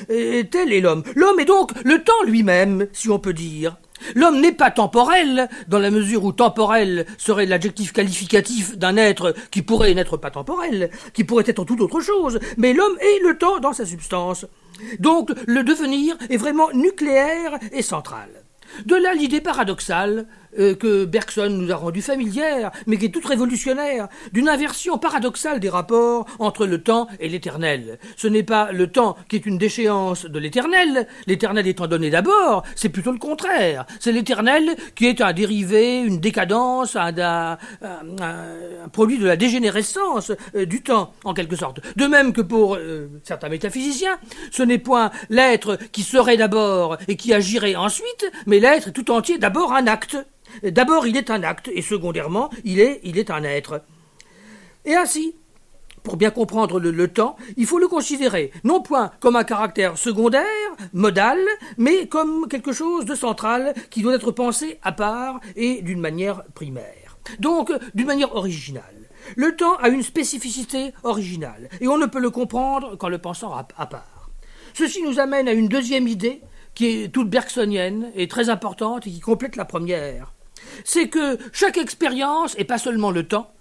Tel 0.07 0.73
est 0.73 0.81
l'homme. 0.81 1.03
L'homme 1.15 1.39
est 1.39 1.45
donc 1.45 1.71
le 1.83 2.03
temps 2.03 2.23
lui-même, 2.25 2.88
si 2.93 3.09
on 3.09 3.19
peut 3.19 3.33
dire. 3.33 3.77
L'homme 4.15 4.41
n'est 4.41 4.51
pas 4.51 4.71
temporel, 4.71 5.50
dans 5.67 5.79
la 5.79 5.91
mesure 5.91 6.23
où 6.23 6.31
temporel 6.31 7.05
serait 7.17 7.45
l'adjectif 7.45 7.93
qualificatif 7.93 8.77
d'un 8.77 8.97
être 8.97 9.33
qui 9.51 9.62
pourrait 9.62 9.93
n'être 9.93 10.17
pas 10.17 10.31
temporel, 10.31 10.89
qui 11.13 11.23
pourrait 11.23 11.45
être 11.47 11.63
toute 11.63 11.81
autre 11.81 12.01
chose, 12.01 12.39
mais 12.57 12.73
l'homme 12.73 12.97
est 13.00 13.23
le 13.23 13.38
temps 13.38 13.59
dans 13.59 13.73
sa 13.73 13.85
substance. 13.85 14.45
Donc 15.00 15.31
le 15.47 15.63
devenir 15.63 16.17
est 16.29 16.38
vraiment 16.38 16.69
nucléaire 16.73 17.57
et 17.71 17.81
central. 17.81 18.29
De 18.85 18.95
là 18.95 19.13
l'idée 19.13 19.41
paradoxale 19.41 20.25
euh, 20.60 20.75
que 20.75 21.05
Bergson 21.05 21.50
nous 21.50 21.72
a 21.72 21.75
rendu 21.75 22.01
familière, 22.01 22.72
mais 22.88 22.98
qui 22.98 23.05
est 23.05 23.10
toute 23.10 23.25
révolutionnaire, 23.25 24.07
d'une 24.31 24.50
inversion 24.50 24.98
paradoxale 24.98 25.60
des 25.60 25.69
rapports 25.69 26.25
entre 26.39 26.65
le 26.65 26.81
temps 26.81 27.07
et 27.19 27.29
l'éternel. 27.29 28.00
Ce 28.17 28.27
n'est 28.27 28.43
pas 28.43 28.72
le 28.72 28.88
temps 28.88 29.15
qui 29.27 29.36
est 29.36 29.45
une 29.45 29.57
déchéance 29.57 30.25
de 30.25 30.39
l'éternel, 30.39 31.07
l'éternel 31.27 31.67
étant 31.67 31.88
donné 31.88 32.10
d'abord, 32.10 32.63
c'est 32.75 32.89
plutôt 32.89 33.12
le 33.12 33.19
contraire. 33.19 33.86
C'est 34.00 34.12
l'éternel 34.12 34.75
qui 34.95 35.07
est 35.07 35.22
un 35.22 35.33
dérivé, 35.33 36.01
une 36.01 36.19
décadence, 36.19 36.95
un, 36.95 37.57
produit 38.91 39.17
de 39.17 39.25
la 39.25 39.36
dégénérescence 39.36 40.31
euh, 40.55 40.65
du 40.65 40.81
temps, 40.81 41.13
en 41.24 41.33
quelque 41.33 41.55
sorte. 41.55 41.79
De 41.95 42.05
même 42.05 42.33
que 42.33 42.41
pour 42.41 42.75
euh, 42.75 43.07
certains 43.24 43.50
métaphysiciens, 43.50 44.17
ce 44.51 44.63
n'est 44.63 44.77
point 44.77 45.12
l'être 45.29 45.77
qui 45.91 46.03
serait 46.03 46.38
d'abord 46.38 46.98
et 47.07 47.15
qui 47.15 47.33
agirait 47.33 47.75
ensuite, 47.75 48.31
mais 48.45 48.60
l'être 48.60 48.91
tout 48.91 49.12
entier 49.12 49.38
d'abord 49.38 49.74
un 49.74 49.88
acte. 49.88 50.17
D'abord, 50.63 51.07
il 51.07 51.17
est 51.17 51.29
un 51.29 51.43
acte, 51.43 51.69
et 51.74 51.81
secondairement, 51.81 52.50
il 52.63 52.79
est, 52.79 53.29
un 53.31 53.43
être. 53.43 53.81
Et 54.86 54.95
ainsi, 54.95 55.36
pour 56.03 56.17
bien 56.17 56.29
comprendre 56.29 56.79
le, 56.79 57.07
temps, 57.07 57.38
il 57.57 57.65
faut 57.65 57.79
le 57.79 57.88
considérer 57.88 58.51
non 58.63 58.81
point 58.81 59.12
comme 59.19 59.36
un 59.36 59.43
caractère 59.43 59.98
secondaire, 59.98 60.43
modal, 60.91 61.39
mais 61.77 62.07
comme 62.07 62.48
quelque 62.48 62.74
chose 62.74 63.05
de 63.05 63.15
central 63.15 63.74
qui 63.89 64.01
doit 64.01 64.15
être 64.15 64.31
pensé 64.31 64.79
à 64.83 64.91
part 64.91 65.39
et 65.55 65.81
d'une 65.81 66.01
manière 66.01 66.43
primaire. 66.53 67.17
Donc, 67.39 67.72
d'une 67.93 68.07
manière 68.07 68.36
originale. 68.36 68.83
Le 69.38 69.55
temps 69.55 69.77
a 69.77 69.88
une 69.88 70.03
spécificité 70.03 70.91
originale, 71.03 71.69
et 71.79 71.88
on 71.88 71.98
ne 71.98 72.05
peut 72.05 72.19
le 72.19 72.29
comprendre 72.29 72.98
qu'en 72.98 73.07
le 73.07 73.19
pensant 73.19 73.53
à, 73.53 73.65
à 73.77 73.86
part. 73.86 74.29
Ceci 74.74 75.01
nous 75.01 75.19
amène 75.19 75.48
à 75.48 75.53
une 75.53 75.69
deuxième 75.69 76.07
idée 76.07 76.41
qui 76.74 76.88
est 76.88 77.13
toute 77.13 77.29
bergsonienne 77.29 78.12
et 78.15 78.27
très 78.27 78.50
importante 78.50 79.07
et 79.07 79.12
qui 79.12 79.19
complète 79.19 79.55
la 79.55 79.65
première 79.65 80.33
c'est 80.84 81.10
que 81.10 81.38
chaque 81.51 81.77
expérience, 81.77 82.56
et 82.58 82.63
pas 82.63 82.77
seulement 82.77 83.12
le 83.12 83.27
temps, 83.27 83.51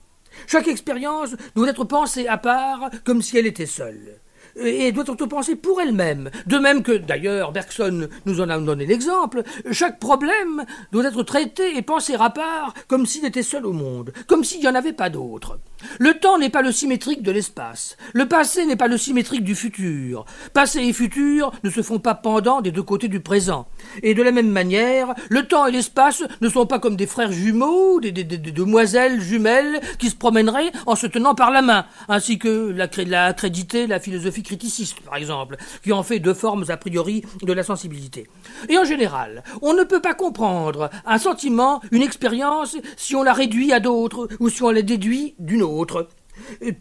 chaque 0.46 0.68
expérience 0.68 1.36
doit 1.54 1.68
être 1.68 1.84
pensée 1.84 2.26
à 2.26 2.38
part 2.38 2.90
comme 3.04 3.22
si 3.22 3.36
elle 3.38 3.46
était 3.46 3.66
seule 3.66 4.20
et 4.56 4.92
doit 4.92 5.04
être 5.04 5.26
pensée 5.26 5.56
pour 5.56 5.80
elle-même. 5.80 6.30
De 6.46 6.58
même 6.58 6.82
que, 6.82 6.92
d'ailleurs, 6.92 7.52
Bergson 7.52 8.08
nous 8.26 8.40
en 8.40 8.48
a 8.48 8.58
donné 8.58 8.86
l'exemple, 8.86 9.42
chaque 9.70 9.98
problème 9.98 10.64
doit 10.92 11.06
être 11.06 11.22
traité 11.22 11.76
et 11.76 11.82
pensé 11.82 12.14
à 12.14 12.30
part 12.30 12.74
comme 12.88 13.06
s'il 13.06 13.24
était 13.24 13.42
seul 13.42 13.66
au 13.66 13.72
monde, 13.72 14.12
comme 14.26 14.44
s'il 14.44 14.60
n'y 14.60 14.68
en 14.68 14.74
avait 14.74 14.92
pas 14.92 15.10
d'autre. 15.10 15.58
Le 15.98 16.14
temps 16.14 16.38
n'est 16.38 16.50
pas 16.50 16.62
le 16.62 16.72
symétrique 16.72 17.22
de 17.22 17.32
l'espace. 17.32 17.96
Le 18.12 18.26
passé 18.26 18.64
n'est 18.66 18.76
pas 18.76 18.88
le 18.88 18.98
symétrique 18.98 19.44
du 19.44 19.54
futur. 19.54 20.24
Passé 20.52 20.80
et 20.80 20.92
futur 20.92 21.52
ne 21.64 21.70
se 21.70 21.82
font 21.82 21.98
pas 21.98 22.14
pendant 22.14 22.60
des 22.60 22.72
deux 22.72 22.82
côtés 22.82 23.08
du 23.08 23.20
présent. 23.20 23.66
Et 24.02 24.14
de 24.14 24.22
la 24.22 24.32
même 24.32 24.50
manière, 24.50 25.14
le 25.28 25.46
temps 25.46 25.66
et 25.66 25.72
l'espace 25.72 26.22
ne 26.40 26.48
sont 26.48 26.66
pas 26.66 26.78
comme 26.78 26.96
des 26.96 27.06
frères 27.06 27.32
jumeaux, 27.32 28.00
des, 28.00 28.12
demoiselles 28.12 29.20
jumelles 29.20 29.80
qui 29.98 30.10
se 30.10 30.16
promèneraient 30.16 30.72
en 30.86 30.96
se 30.96 31.06
tenant 31.06 31.34
par 31.34 31.50
la 31.50 31.62
main, 31.62 31.86
ainsi 32.08 32.38
que 32.38 32.72
l'a 32.72 33.24
accrédité 33.26 33.86
la 33.86 34.00
philosophie 34.00 34.42
criticiste, 34.42 35.00
par 35.00 35.16
exemple, 35.16 35.56
qui 35.82 35.92
en 35.92 36.02
fait 36.02 36.18
deux 36.18 36.34
formes 36.34 36.64
a 36.68 36.76
priori 36.76 37.22
de 37.42 37.52
la 37.52 37.62
sensibilité. 37.62 38.26
Et 38.68 38.78
en 38.78 38.84
général, 38.84 39.42
on 39.62 39.74
ne 39.74 39.84
peut 39.84 40.00
pas 40.00 40.14
comprendre 40.14 40.90
un 41.06 41.18
sentiment, 41.18 41.80
une 41.90 42.02
expérience, 42.02 42.76
si 42.96 43.14
on 43.16 43.22
la 43.22 43.32
réduit 43.32 43.72
à 43.72 43.80
d'autres 43.80 44.28
ou 44.40 44.48
si 44.48 44.62
on 44.62 44.70
la 44.70 44.82
déduit 44.82 45.34
d'une 45.38 45.62
autre. 45.62 45.71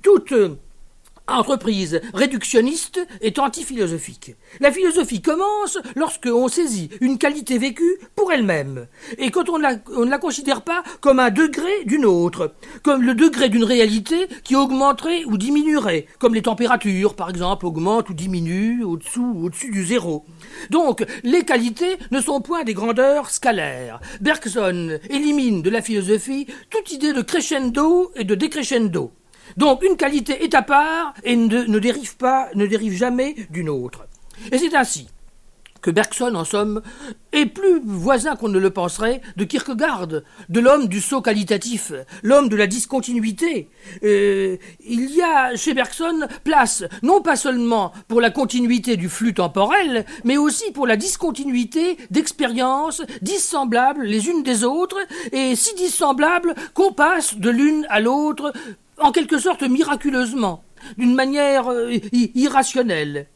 Toute 0.02 0.60
entreprise 1.38 2.02
réductionniste 2.14 3.00
est 3.22 3.40
antiphilosophique. 3.40 4.36
La 4.60 4.72
philosophie 4.72 5.22
commence 5.22 5.78
lorsque 5.96 6.28
on 6.32 6.48
saisit 6.48 6.90
une 7.02 7.18
qualité 7.18 7.58
vécue 7.58 8.00
pour 8.16 8.32
elle-même, 8.32 8.88
et 9.18 9.32
quand 9.32 9.50
on, 9.50 9.62
on, 9.96 10.06
ne 10.06 10.10
la 10.10 10.18
considère 10.18 10.62
pas 10.62 10.84
comme 11.00 11.20
un 11.20 11.30
degré 11.30 11.86
d'une 11.86 12.06
autre, 12.06 12.54
comme 12.84 13.02
le 13.02 13.16
degré 13.16 13.50
d'une 13.50 13.64
réalité 13.64 14.28
qui 14.44 14.56
augmenterait 14.56 15.24
ou 15.26 15.38
diminuerait, 15.38 16.08
comme 16.20 16.36
les 16.36 16.42
températures, 16.42 17.16
par 17.16 17.30
exemple, 17.30 17.66
augmentent 17.66 18.10
ou 18.10 18.14
diminuent 18.14 18.84
au-dessous 18.84 19.34
ou 19.36 19.46
au-dessus 19.46 19.72
du 19.72 19.86
zéro. 19.86 20.26
Donc, 20.70 21.06
les 21.24 21.44
qualités 21.44 21.98
ne 22.12 22.22
sont 22.22 22.42
point 22.42 22.64
des 22.64 22.74
grandeurs 22.74 23.30
scalaires. 23.30 24.00
Bergson 24.20 25.00
élimine 25.10 25.62
de 25.62 25.70
la 25.70 25.82
philosophie 25.82 26.48
toute 26.70 26.92
idée 26.92 27.14
de 27.14 27.22
crescendo 27.22 28.12
et 28.16 28.24
de 28.24 28.36
décrescendo. 28.36 29.12
Donc 29.58 29.84
une 29.84 29.98
qualité 29.98 30.43
est 30.43 30.53
à 30.53 30.62
part 30.62 31.13
et 31.24 31.36
ne, 31.36 31.79
dérive 31.79 32.17
pas, 32.17 32.50
ne 32.55 32.65
dérive 32.65 32.93
jamais 32.93 33.36
d'une 33.50 33.70
autre. 33.70 34.05
Et 34.51 34.58
c'est 34.58 34.75
ainsi 34.75 35.08
que 35.81 35.91
Bergson, 35.91 36.36
en 36.36 36.46
somme, 36.46 36.81
est 37.31 37.48
plus 37.48 37.81
voisin 37.84 38.36
qu'on 38.36 38.50
ne 38.50 38.60
le 38.60 38.70
penserait 38.70 39.22
de 39.36 39.43
Kierkegaard, 39.43 40.08
de 40.08 40.60
l'homme 40.60 40.88
du 40.88 41.01
saut 41.01 41.22
qualitatif, 41.22 41.91
l'homme 42.24 42.50
de 42.50 42.55
la 42.55 42.67
discontinuité. 42.67 43.67
Euh, 44.03 44.58
il 44.86 45.13
y 45.15 45.22
a 45.22 45.55
chez 45.55 45.74
Bergson 45.74 46.27
place 46.43 46.84
non 47.01 47.22
pas 47.22 47.36
seulement 47.36 47.91
pour 48.08 48.22
la 48.22 48.29
continuité 48.29 48.96
du 48.96 49.10
flux 49.10 49.34
temporel, 49.34 50.05
mais 50.24 50.38
aussi 50.38 50.72
pour 50.72 50.86
la 50.86 50.98
discontinuité 50.98 51.98
d'expériences 52.12 53.01
dissemblables 53.22 54.03
les 54.03 54.27
unes 54.29 54.43
des 54.43 54.63
autres, 54.63 55.00
et 55.31 55.55
si 55.55 55.74
dissemblables 55.75 56.53
qu'on 56.74 56.93
passe 56.93 57.36
de 57.38 57.50
l'une 57.50 57.86
à 57.89 58.00
l'autre 58.00 58.53
en 59.01 59.12
quelque 59.12 59.39
sorte 59.39 59.63
miraculeusement, 59.63 60.63
d'une 60.98 61.15
manière 61.15 61.70
euh, 61.72 61.93
irrationnelle. 62.13 63.27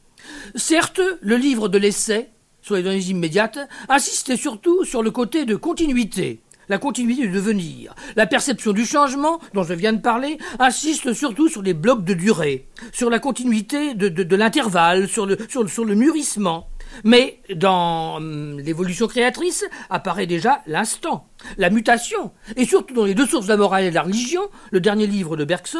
Certes, 0.56 1.02
le 1.22 1.36
livre 1.36 1.68
de 1.68 1.78
l'essai, 1.78 2.30
sur 2.62 2.76
les 2.76 2.84
données 2.84 3.00
immédiates, 3.00 3.60
insiste 3.90 4.36
surtout 4.36 4.86
sur 4.86 5.04
le 5.04 5.12
côté 5.12 5.46
de 5.46 5.56
continuité, 5.56 6.40
la 6.68 6.78
continuité 6.80 7.24
du 7.24 7.34
devenir. 7.34 7.94
La 8.16 8.26
perception 8.26 8.72
du 8.72 8.86
changement, 8.86 9.40
dont 9.54 9.64
je 9.64 9.74
viens 9.74 9.94
de 9.94 10.02
parler, 10.02 10.40
insiste 10.60 11.14
surtout 11.14 11.48
sur 11.48 11.62
les 11.62 11.74
blocs 11.74 12.04
de 12.04 12.14
durée, 12.14 12.68
sur 12.92 13.10
la 13.10 13.20
continuité 13.20 13.94
de, 13.94 14.36
l'intervalle, 14.36 15.08
sur 15.08 15.26
le 15.28 15.96
mûrissement. 15.96 16.68
Mais 17.04 17.40
dans 17.54 18.18
hum, 18.18 18.60
l'évolution 18.60 19.08
créatrice 19.08 19.66
apparaît 19.90 20.28
déjà 20.28 20.62
l'instant, 20.68 21.28
la 21.58 21.70
mutation, 21.70 22.32
et 22.56 22.66
surtout 22.66 22.94
dans 22.94 23.06
les 23.06 23.14
deux 23.14 23.28
sources 23.28 23.46
de 23.46 23.52
la 23.52 23.58
morale 23.58 23.86
et 23.86 23.90
de 23.90 23.96
la 23.96 24.04
religion, 24.04 24.42
le 24.72 24.80
dernier 24.80 25.08
livre 25.08 25.38
de 25.38 25.46
Bergson, 25.46 25.80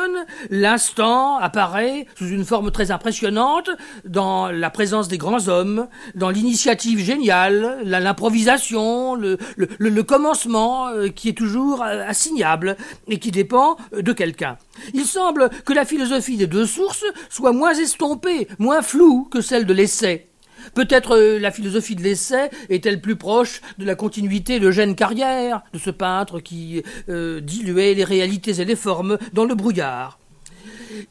l'instant 0.50 1.38
apparaît 1.38 2.06
sous 2.16 2.28
une 2.28 2.46
forme 2.46 2.72
très 2.72 2.92
impressionnante 2.92 3.70
dans 4.06 4.52
la 4.52 4.70
présence 4.70 5.08
des 5.08 5.18
grands 5.18 5.48
hommes, 5.48 5.88
dans 6.14 6.30
l'initiative 6.30 7.00
géniale, 7.00 7.80
l'improvisation, 7.84 9.16
le, 9.16 9.38
le, 9.56 10.04
commencement 10.04 10.88
euh, 10.90 11.08
qui 11.08 11.30
est 11.30 11.38
toujours 11.38 11.82
euh, 11.82 12.06
assignable 12.08 12.78
et 13.08 13.18
qui 13.20 13.32
dépend 13.32 13.78
euh, 13.94 14.02
de 14.02 14.14
quelqu'un. 14.14 14.58
Il 14.94 15.06
semble 15.06 15.50
que 15.66 15.74
la 15.74 15.86
philosophie 15.86 16.38
des 16.38 16.48
deux 16.48 16.66
sources 16.66 17.06
soit 17.30 17.54
moins 17.54 17.74
estompée, 17.74 18.48
moins 18.60 18.82
floue 18.82 19.28
que 19.32 19.42
celle 19.42 19.66
de 19.66 19.74
l'essai. 19.74 20.28
Peut-être 20.74 21.18
euh, 21.18 21.40
la 21.40 21.52
philosophie 21.52 21.96
de 21.96 22.02
l'essai 22.02 22.50
est-elle 22.70 23.02
plus 23.02 23.16
proche 23.16 23.62
de 23.78 23.86
la 23.86 23.96
continuité 23.96 24.60
de 24.60 24.72
gêne 24.72 24.96
carrière, 24.96 25.62
de 25.74 25.80
ce 25.80 25.90
peintre 25.90 26.40
qui 26.40 26.84
euh, 27.10 27.40
diluait 27.42 27.94
les 27.94 28.04
réalités 28.04 28.60
et 28.62 28.66
les 28.66 28.76
formes 28.76 29.18
dans 29.34 29.46
le 29.46 29.56
brouillard. 29.56 30.20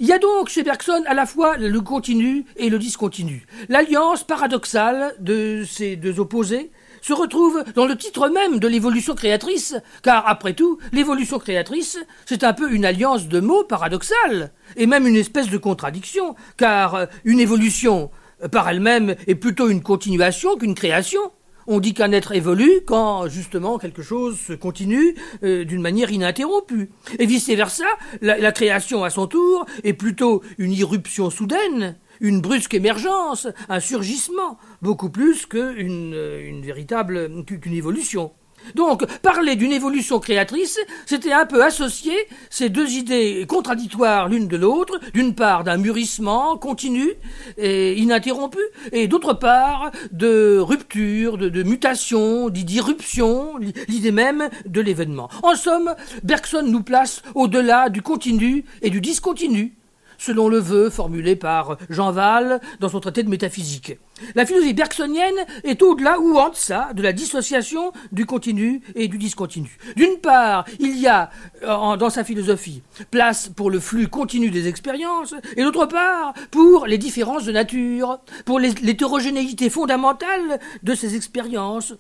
Il 0.01 0.07
y 0.07 0.13
a 0.13 0.19
donc 0.19 0.49
chez 0.49 0.63
Bergson 0.63 1.03
à 1.07 1.15
la 1.15 1.27
fois 1.27 1.57
le 1.57 1.81
continu 1.81 2.45
et 2.57 2.71
le 2.71 2.79
discontinu. 2.79 3.47
L'alliance 3.69 4.25
paradoxale 4.25 5.15
de 5.21 5.65
ces 5.69 5.97
deux 5.97 6.21
opposés 6.21 6.71
se 7.05 7.13
retrouve 7.13 7.63
dans 7.75 7.85
le 7.85 7.97
titre 7.97 8.31
même 8.31 8.59
de 8.59 8.67
l'évolution 8.67 9.15
créatrice, 9.15 9.77
car 10.03 10.27
après 10.27 10.55
tout, 10.55 10.79
l'évolution 10.93 11.39
créatrice, 11.39 11.99
c'est 12.25 12.45
un 12.45 12.55
peu 12.55 12.73
une 12.73 12.87
alliance 12.87 13.29
de 13.29 13.41
mots 13.41 13.65
paradoxale, 13.65 14.53
et 14.77 14.87
même 14.87 15.07
une 15.07 15.17
espèce 15.17 15.51
de 15.51 15.59
contradiction, 15.59 16.35
car 16.57 16.95
euh, 16.95 17.07
une 17.25 17.41
évolution, 17.41 18.11
par 18.51 18.69
elle-même 18.69 19.15
est 19.27 19.35
plutôt 19.35 19.69
une 19.69 19.83
continuation 19.83 20.57
qu'une 20.57 20.75
création. 20.75 21.21
On 21.67 21.81
dit 21.81 21.95
qu'un 21.95 22.13
être 22.13 22.33
évolue 22.33 22.83
quand 22.87 23.27
justement 23.29 23.79
quelque 23.79 24.03
chose 24.03 24.39
se 24.39 24.53
continue 24.53 25.15
euh, 25.43 25.65
d'une 25.65 25.81
manière 25.81 26.11
ininterrompue. 26.11 26.91
Et 27.19 27.27
vice-versa, 27.27 27.87
la, 28.21 28.53
création 28.53 29.03
à 29.03 29.11
son 29.11 29.27
tour 29.27 29.65
est 29.83 29.95
plutôt 29.95 30.43
une 30.59 30.73
irruption 30.73 31.31
soudaine, 31.31 31.97
une 32.21 32.43
brusque 32.43 32.75
émergence, 32.75 33.49
un 33.69 33.81
surgissement, 33.81 34.59
beaucoup 34.83 35.09
plus 35.09 35.47
qu'une 35.47 36.13
euh, 36.15 36.47
une 36.47 36.63
véritable 36.63 37.45
qu'une 37.45 37.75
évolution. 37.75 38.33
Donc, 38.75 39.05
parler 39.21 39.57
d'une 39.57 39.73
évolution 39.73 40.19
créatrice, 40.19 40.79
c'était 41.07 41.33
un 41.33 41.47
peu 41.47 41.63
associer 41.63 42.17
ces 42.51 42.69
deux 42.69 42.93
idées 42.93 43.47
contradictoires 43.49 44.29
l'une 44.29 44.49
de 44.49 44.57
l'autre, 44.57 44.99
d'une 45.13 45.35
part 45.35 45.65
d'un 45.65 45.77
mûrissement 45.77 46.57
continu 46.57 47.11
et 47.59 47.95
ininterrompu, 47.95 48.59
et 48.93 49.09
d'autre 49.09 49.35
part 49.35 49.91
de 50.13 50.59
rupture, 50.59 51.39
de, 51.39 51.63
mutation, 51.63 52.49
d'irruption, 52.49 53.59
l'idée 53.89 54.13
même 54.13 54.49
de 54.67 54.81
l'événement. 54.81 55.29
En 55.43 55.55
somme, 55.55 55.95
Bergson 56.23 56.65
nous 56.67 56.83
place 56.83 57.23
au-delà 57.35 57.89
du 57.89 58.03
continu 58.03 58.65
et 58.83 58.91
du 58.91 59.01
discontinu 59.01 59.75
selon 60.19 60.49
le 60.49 60.59
vœu 60.59 60.91
formulé 60.91 61.37
par 61.37 61.77
Jean 61.91 62.13
Val 62.13 62.61
dans 62.81 62.89
son 62.89 63.01
traité 63.01 63.23
de 63.23 63.29
métaphysique. 63.29 63.99
La 64.35 64.47
philosophie 64.47 64.75
bergsonienne 64.75 65.35
est 65.65 65.83
au-delà 65.83 66.21
ou 66.21 66.39
en 66.39 66.51
deçà 66.51 66.93
de 66.95 67.03
la 67.03 67.13
dissociation 67.13 67.93
du 68.13 68.27
continu 68.27 68.81
et 68.95 69.09
du 69.09 69.19
discontinu. 69.19 69.77
D'une 69.97 70.19
part, 70.19 70.65
il 70.79 70.99
y 70.99 71.09
a 71.09 71.31
dans 71.63 72.11
sa 72.11 72.25
philosophie 72.25 72.83
place 73.11 73.49
pour 73.49 73.71
le 73.71 73.81
flux 73.81 74.09
continu 74.09 74.51
des 74.51 74.69
expériences, 74.69 75.35
et 75.57 75.63
d'autre 75.63 75.87
part 75.87 76.35
pour 76.51 76.87
les 76.87 76.99
différences 76.99 77.45
de 77.45 77.53
nature, 77.53 78.21
pour 78.45 78.61
l'hétérogénéité 78.61 79.71
fondamentale 79.71 80.61
de 80.83 80.95
ces 80.95 81.17
expériences 81.17 81.95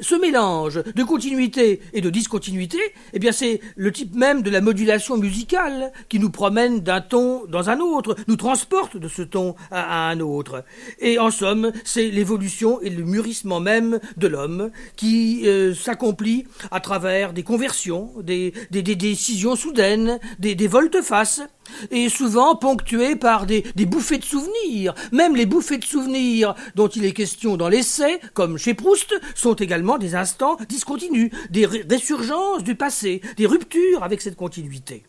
ce 0.00 0.14
mélange 0.14 0.82
de 0.82 1.02
continuité 1.04 1.80
et 1.92 2.00
de 2.00 2.10
discontinuité, 2.10 2.78
eh 3.12 3.18
bien 3.18 3.32
c'est 3.32 3.60
le 3.76 3.92
type 3.92 4.14
même 4.14 4.42
de 4.42 4.50
la 4.50 4.60
modulation 4.60 5.16
musicale 5.16 5.92
qui 6.08 6.18
nous 6.18 6.30
promène 6.30 6.80
d'un 6.80 7.00
ton 7.00 7.44
dans 7.46 7.70
un 7.70 7.80
autre, 7.80 8.16
nous 8.28 8.36
transporte 8.36 8.96
de 8.96 9.08
ce 9.08 9.22
ton 9.22 9.54
à, 9.70 10.08
un 10.08 10.20
autre. 10.20 10.64
Et 10.98 11.18
en 11.18 11.30
somme, 11.30 11.72
c'est 11.84 12.08
l'évolution 12.10 12.80
et 12.80 12.90
le 12.90 13.04
mûrissement 13.04 13.60
même 13.60 14.00
de 14.16 14.26
l'homme 14.26 14.70
qui 14.96 15.42
euh, 15.46 15.74
s'accomplit 15.74 16.44
à 16.70 16.80
travers 16.80 17.32
des 17.32 17.42
conversions, 17.42 18.12
des, 18.22 18.52
décisions 18.70 19.56
soudaines, 19.56 20.18
des, 20.38 20.54
des 20.54 20.68
volte-face, 20.68 21.42
et 21.90 22.08
souvent 22.08 22.56
ponctué 22.56 23.16
par 23.16 23.46
des, 23.46 23.62
bouffées 23.86 24.18
de 24.18 24.24
souvenirs. 24.24 24.94
Même 25.12 25.36
les 25.36 25.46
bouffées 25.46 25.78
de 25.78 25.84
souvenirs 25.84 26.54
dont 26.74 26.88
il 26.88 27.04
est 27.04 27.12
question 27.12 27.56
dans 27.56 27.68
l'essai, 27.68 28.20
comme 28.34 28.58
chez 28.58 28.74
Proust, 28.74 29.14
sont 29.34 29.54
également 29.54 29.98
des 29.98 30.14
instants 30.14 30.56
discontinus, 30.68 31.30
des 31.50 31.66
résurgences 31.66 32.62
du 32.62 32.74
passé, 32.74 33.20
des 33.36 33.46
ruptures 33.46 34.02
avec 34.02 34.20
cette 34.20 34.36
continuité. 34.36 35.04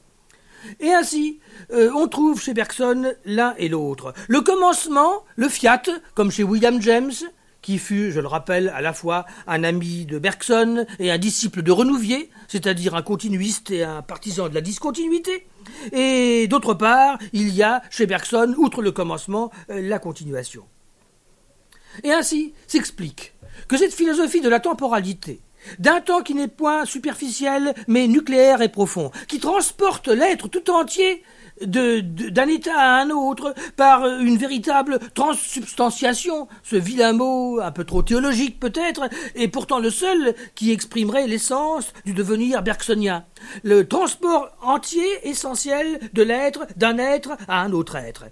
Et 0.80 0.94
ainsi, 0.94 1.40
euh, 1.72 1.92
on 1.96 2.08
trouve 2.08 2.42
chez 2.42 2.54
Bergson 2.54 3.14
l'un 3.26 3.54
et 3.58 3.70
l'autre. 3.70 4.14
Le 4.28 4.42
commencement, 4.42 5.24
le 5.36 5.50
fiat, 5.50 5.84
comme 6.14 6.32
chez 6.32 6.44
William 6.44 6.82
James, 6.82 7.14
qui 7.62 7.78
fut, 7.78 8.12
je 8.12 8.20
le 8.20 8.28
rappelle, 8.28 8.70
à 8.70 8.82
la 8.82 8.94
fois 8.94 9.26
un 9.46 9.64
ami 9.64 10.06
de 10.06 10.20
Bergson 10.20 10.86
et 11.00 11.12
un 11.12 11.18
disciple 11.18 11.64
de 11.64 11.72
Renouvier, 11.72 12.30
c'est-à-dire 12.48 12.96
un 12.96 13.02
continuiste 13.02 13.72
et 13.72 13.84
un 13.84 14.02
partisan 14.02 14.48
de 14.48 14.54
la 14.54 14.62
discontinuité. 14.62 15.48
Et 15.92 16.48
d'autre 16.48 16.74
part, 16.74 17.18
il 17.34 17.50
y 17.54 17.64
a 17.64 17.82
chez 17.90 18.06
Bergson, 18.06 18.54
outre 18.58 18.82
le 18.82 18.92
commencement, 18.92 19.52
euh, 19.70 19.82
la 19.82 20.00
continuation. 20.00 20.66
Et 22.04 22.12
ainsi 22.12 22.54
s'explique 22.68 23.34
que 23.68 23.78
cette 23.78 23.94
philosophie 23.94 24.42
de 24.42 24.50
la 24.50 24.60
temporalité 24.60 25.42
d'un 25.80 26.02
temps 26.02 26.22
qui 26.22 26.34
n'est 26.34 26.48
point 26.48 26.86
superficiel, 26.86 27.74
mais 27.88 28.08
nucléaire 28.08 28.62
et 28.62 28.70
profond, 28.70 29.12
qui 29.28 29.40
transporte 29.40 30.08
l'être 30.08 30.48
tout 30.48 30.70
entier 30.70 31.24
d'un 31.62 32.48
état 32.48 32.78
à 32.78 33.02
un 33.02 33.10
autre 33.10 33.54
par 33.76 34.06
une 34.06 34.38
véritable 34.38 35.00
transsubstantiation, 35.14 36.48
ce 36.64 36.76
vilain 36.76 37.14
mot 37.14 37.60
un 37.60 37.72
peu 37.72 37.84
trop 37.84 38.02
théologique 38.02 38.60
peut-être, 38.60 39.10
et 39.36 39.48
pourtant 39.48 39.80
le 39.80 39.90
seul 39.90 40.36
qui 40.56 40.72
exprimerait 40.72 41.28
l'essence 41.28 41.94
du 42.06 42.14
devenir 42.14 42.62
bergsonien, 42.62 43.26
le 43.64 43.88
transport 43.88 44.50
entier 44.62 45.08
essentiel 45.24 46.00
de 46.14 46.24
l'être 46.24 46.68
d'un 46.76 46.98
être 46.98 47.38
à 47.48 47.62
un 47.62 47.72
autre 47.72 47.96
être. 47.96 48.26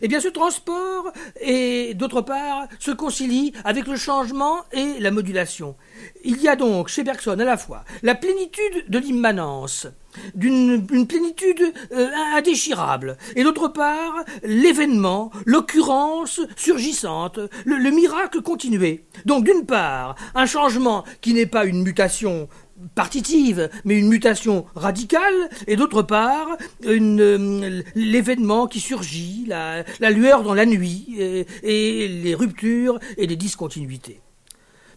Eh 0.00 0.08
bien, 0.08 0.20
ce 0.20 0.28
transport, 0.28 1.12
et 1.40 1.94
d'autre 1.94 2.20
part, 2.20 2.68
se 2.78 2.90
concilie 2.90 3.52
avec 3.64 3.86
le 3.86 3.96
changement 3.96 4.58
et 4.72 5.00
la 5.00 5.10
modulation. 5.10 5.76
Il 6.24 6.40
y 6.40 6.48
a 6.48 6.56
donc 6.56 6.88
chez 6.88 7.02
Bergson 7.02 7.38
à 7.38 7.44
la 7.44 7.56
fois 7.56 7.84
la 8.02 8.14
plénitude 8.14 8.84
de 8.88 8.98
l'immanence, 8.98 9.88
d'une 10.34 11.06
plénitude 11.06 11.72
euh, 11.92 12.08
indéchirable, 12.34 13.16
et 13.36 13.42
d'autre 13.42 13.68
part 13.68 14.24
l'événement, 14.42 15.30
l'occurrence 15.46 16.40
surgissante, 16.56 17.40
le 17.64 17.90
miracle 17.90 18.42
continué. 18.42 19.04
Donc 19.24 19.44
d'une 19.44 19.66
part, 19.66 20.16
un 20.34 20.46
changement 20.46 21.04
qui 21.20 21.34
n'est 21.34 21.46
pas 21.46 21.64
une 21.64 21.82
mutation 21.82 22.48
partitive, 22.94 23.70
mais 23.84 23.98
une 23.98 24.08
mutation 24.08 24.66
radicale, 24.74 25.48
et 25.66 25.76
d'autre 25.76 26.02
part, 26.02 26.56
euh, 26.84 27.82
l'événement 27.94 28.66
qui 28.66 28.80
surgit, 28.80 29.46
la, 29.46 30.10
lueur 30.10 30.42
dans 30.42 30.54
la 30.54 30.66
nuit, 30.66 31.06
et, 31.18 32.08
les 32.08 32.34
ruptures 32.34 32.98
et 33.16 33.26
les 33.26 33.36
discontinuités. 33.36 34.20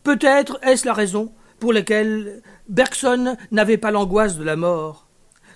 Peut-être 0.04 0.60
est-ce 0.64 0.86
la 0.86 0.94
raison 0.94 1.32
pour 1.60 1.74
laquelle 1.74 2.42
Bergson 2.70 3.38
n'avait 3.52 3.78
pas 3.78 3.92
l'angoisse 3.92 4.38
de 4.38 4.44
la 4.44 4.56
mort. 4.56 5.05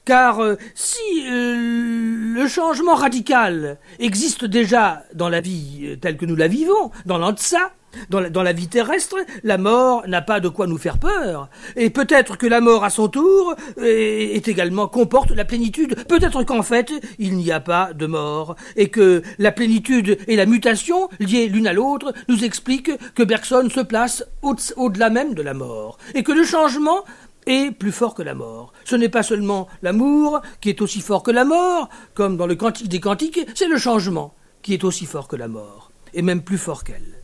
Car 0.10 0.40
euh, 0.40 0.56
si 0.74 0.98
euh, 1.28 2.34
le 2.34 2.48
changement 2.48 2.96
radical 2.96 3.78
existe 4.00 4.44
déjà 4.44 5.04
dans 5.14 5.30
la 5.30 5.40
vie 5.40 6.00
telle 6.02 6.18
que 6.18 6.26
nous 6.26 6.36
la 6.36 6.48
vivons, 6.48 6.90
dans 7.06 7.20
l'Antsa, 7.20 7.74
dans 8.10 8.44
la, 8.44 8.54
vie 8.54 8.68
terrestre, 8.68 9.18
la 9.44 9.60
mort 9.60 10.08
n'a 10.08 10.24
pas 10.24 10.40
de 10.40 10.48
quoi 10.50 10.66
nous 10.66 10.80
faire 10.80 10.98
peur. 10.98 11.48
Et 11.76 11.92
peut-être 11.92 12.38
que 12.38 12.48
la 12.48 12.60
mort, 12.60 12.84
à 12.84 12.90
son 12.90 13.08
tour, 13.08 13.56
est, 13.84 14.48
également 14.48 14.88
comporte 14.88 15.32
la 15.32 15.46
plénitude. 15.46 15.96
Peut-être 16.08 16.44
qu'en 16.44 16.64
fait, 16.64 16.92
il 17.20 17.36
n'y 17.36 17.52
a 17.52 17.60
pas 17.60 17.94
de 17.94 18.08
mort. 18.08 18.56
Et 18.76 18.90
que 18.90 19.22
la 19.38 19.52
plénitude 19.52 20.18
et 20.28 20.36
la 20.36 20.46
mutation, 20.46 21.10
liées 21.20 21.48
l'une 21.48 21.68
à 21.68 21.74
l'autre, 21.74 22.14
nous 22.28 22.44
expliquent 22.44 22.92
que 23.14 23.24
Bergson 23.24 23.70
se 23.70 23.82
place 23.82 24.24
au-delà 24.42 25.10
même 25.10 25.36
de 25.36 25.42
la 25.44 25.54
mort. 25.54 25.98
Et 26.16 26.24
que 26.24 26.32
le 26.32 26.44
changement 26.44 27.04
est 27.50 27.72
plus 27.72 27.92
fort 27.92 28.14
que 28.14 28.22
la 28.22 28.36
mort. 28.36 28.72
Ce 28.86 28.96
n'est 28.96 29.10
pas 29.10 29.24
seulement 29.24 29.68
l'amour 29.82 30.42
qui 30.62 30.70
est 30.70 30.82
aussi 30.82 31.02
fort 31.02 31.24
que 31.24 31.32
la 31.32 31.46
mort, 31.46 31.90
comme 32.14 32.38
dans 32.38 32.48
le 32.48 32.56
Cantique 32.56 32.90
des 32.90 33.00
Cantiques, 33.00 33.40
c'est 33.56 33.68
le 33.68 33.78
changement 33.78 34.34
qui 34.62 34.74
est 34.74 34.84
aussi 34.84 35.06
fort 35.06 35.28
que 35.28 35.36
la 35.36 35.48
mort, 35.48 35.92
et 36.14 36.22
même 36.22 36.42
plus 36.42 36.58
fort 36.58 36.84
qu'elle. 36.84 37.24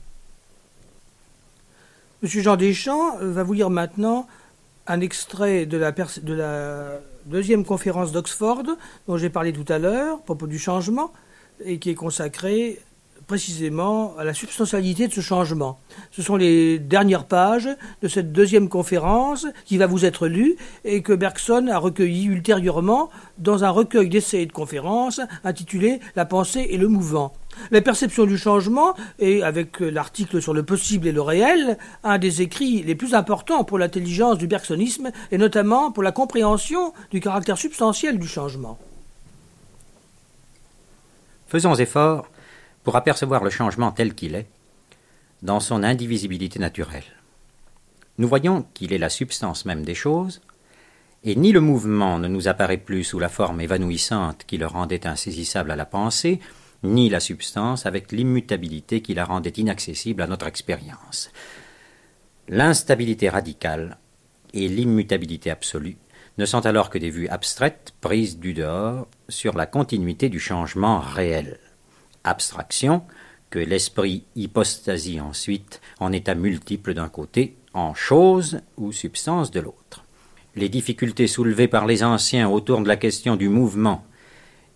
Monsieur 2.22 2.42
Jean 2.42 2.56
Deschamps 2.56 3.18
va 3.20 3.44
vous 3.44 3.54
lire 3.54 3.70
maintenant 3.70 4.28
un 4.88 5.02
extrait 5.02 5.66
de 5.66 5.78
la, 5.78 5.92
de 5.92 6.34
la 6.34 7.00
deuxième 7.26 7.66
conférence 7.66 8.12
d'Oxford 8.12 8.64
dont 9.08 9.18
j'ai 9.18 9.30
parlé 9.30 9.54
tout 9.54 9.66
à 9.72 9.80
l'heure, 9.80 10.18
à 10.18 10.22
propos 10.22 10.48
du 10.48 10.60
changement, 10.60 11.12
et 11.64 11.80
qui 11.80 11.90
est 11.90 11.96
consacré 11.96 12.80
précisément 13.28 14.16
à 14.18 14.24
la 14.24 14.34
substantialité 14.34 15.08
de 15.08 15.14
ce 15.14 15.22
changement. 15.22 15.80
Ce 16.12 16.22
sont 16.22 16.36
les 16.36 16.80
dernières 16.80 17.26
pages 17.26 17.70
de 18.02 18.08
cette 18.08 18.32
deuxième 18.32 18.70
conférence 18.70 19.48
qui 19.66 19.78
va 19.78 19.88
vous 19.88 20.06
être 20.06 20.28
lue 20.28 20.56
et 20.84 21.02
que 21.02 21.14
Bergson 21.14 21.68
a 21.72 21.78
recueilli 21.78 22.26
ultérieurement 22.26 23.10
dans 23.38 23.64
un 23.64 23.70
recueil 23.70 24.10
d'essais 24.10 24.44
et 24.44 24.46
de 24.46 24.52
conférences 24.52 25.22
intitulé 25.44 26.00
La 26.16 26.26
pensée 26.26 26.68
et 26.70 26.78
le 26.78 26.88
mouvement. 26.88 27.34
La 27.72 27.82
perception 27.82 28.26
du 28.26 28.38
changement 28.38 28.96
est, 29.20 29.42
avec 29.42 29.80
l'article 29.80 30.42
sur 30.42 30.54
le 30.54 30.64
possible 30.64 31.08
et 31.08 31.12
le 31.12 31.22
réel, 31.22 31.78
un 32.04 32.18
des 32.18 32.42
écrits 32.42 32.84
les 32.84 32.96
plus 32.96 33.14
importants 33.14 33.64
pour 33.64 33.80
l'intelligence 33.80 34.38
du 34.38 34.48
bergsonisme 34.48 35.12
et 35.32 35.38
notamment 35.38 35.92
pour 35.92 36.04
la 36.04 36.12
compréhension 36.12 36.94
du 37.12 37.22
caractère 37.22 37.58
substantiel 37.58 38.20
du 38.20 38.28
changement. 38.28 38.78
Faisons 41.48 41.76
effort 41.76 42.28
pour 42.86 42.96
apercevoir 42.96 43.44
le 43.44 43.50
changement 43.50 43.92
tel 43.92 44.14
qu'il 44.14 44.36
est, 44.36 44.48
dans 45.42 45.60
son 45.60 45.84
indivisibilité 45.84 46.60
naturelle. 46.60 47.04
Nous 48.18 48.28
voyons 48.30 48.66
qu'il 48.74 48.94
est 48.94 48.98
la 48.98 49.10
substance 49.10 49.66
même 49.66 49.84
des 49.84 49.96
choses, 49.96 50.42
et 51.24 51.36
ni 51.36 51.52
le 51.52 51.60
mouvement 51.60 52.20
ne 52.20 52.28
nous 52.28 52.48
apparaît 52.48 52.78
plus 52.78 53.04
sous 53.04 53.20
la 53.20 53.28
forme 53.28 53.60
évanouissante 53.60 54.46
qui 54.46 54.58
le 54.58 54.68
rendait 54.68 55.08
insaisissable 55.08 55.72
à 55.72 55.76
la 55.76 55.88
pensée, 55.88 56.40
ni 56.84 57.10
la 57.10 57.20
substance 57.20 57.88
avec 57.88 58.12
l'immutabilité 58.12 59.02
qui 59.02 59.16
la 59.16 59.26
rendait 59.26 59.50
inaccessible 59.50 60.22
à 60.22 60.28
notre 60.28 60.46
expérience. 60.46 61.32
L'instabilité 62.48 63.28
radicale 63.28 63.98
et 64.54 64.68
l'immutabilité 64.68 65.50
absolue 65.50 65.98
ne 66.38 66.46
sont 66.46 66.66
alors 66.68 66.92
que 66.92 67.00
des 67.00 67.10
vues 67.10 67.28
abstraites 67.30 67.94
prises 68.00 68.38
du 68.38 68.54
dehors 68.54 69.08
sur 69.28 69.58
la 69.58 69.66
continuité 69.66 70.30
du 70.30 70.40
changement 70.40 71.00
réel. 71.00 71.60
Abstraction 72.26 73.04
que 73.50 73.60
l'esprit 73.60 74.26
hypostasie 74.36 75.22
ensuite 75.22 75.80
en 76.00 76.12
état 76.12 76.36
multiple 76.36 76.94
d'un 76.94 77.08
côté, 77.08 77.56
en 77.74 77.94
chose 77.94 78.60
ou 78.76 78.92
substance 78.92 79.52
de 79.52 79.62
l'autre. 79.62 80.04
Les 80.56 80.68
difficultés 80.68 81.28
soulevées 81.28 81.68
par 81.68 81.86
les 81.86 82.04
anciens 82.04 82.50
autour 82.50 82.82
de 82.82 82.88
la 82.88 82.98
question 82.98 83.36
du 83.36 83.48
mouvement 83.48 84.04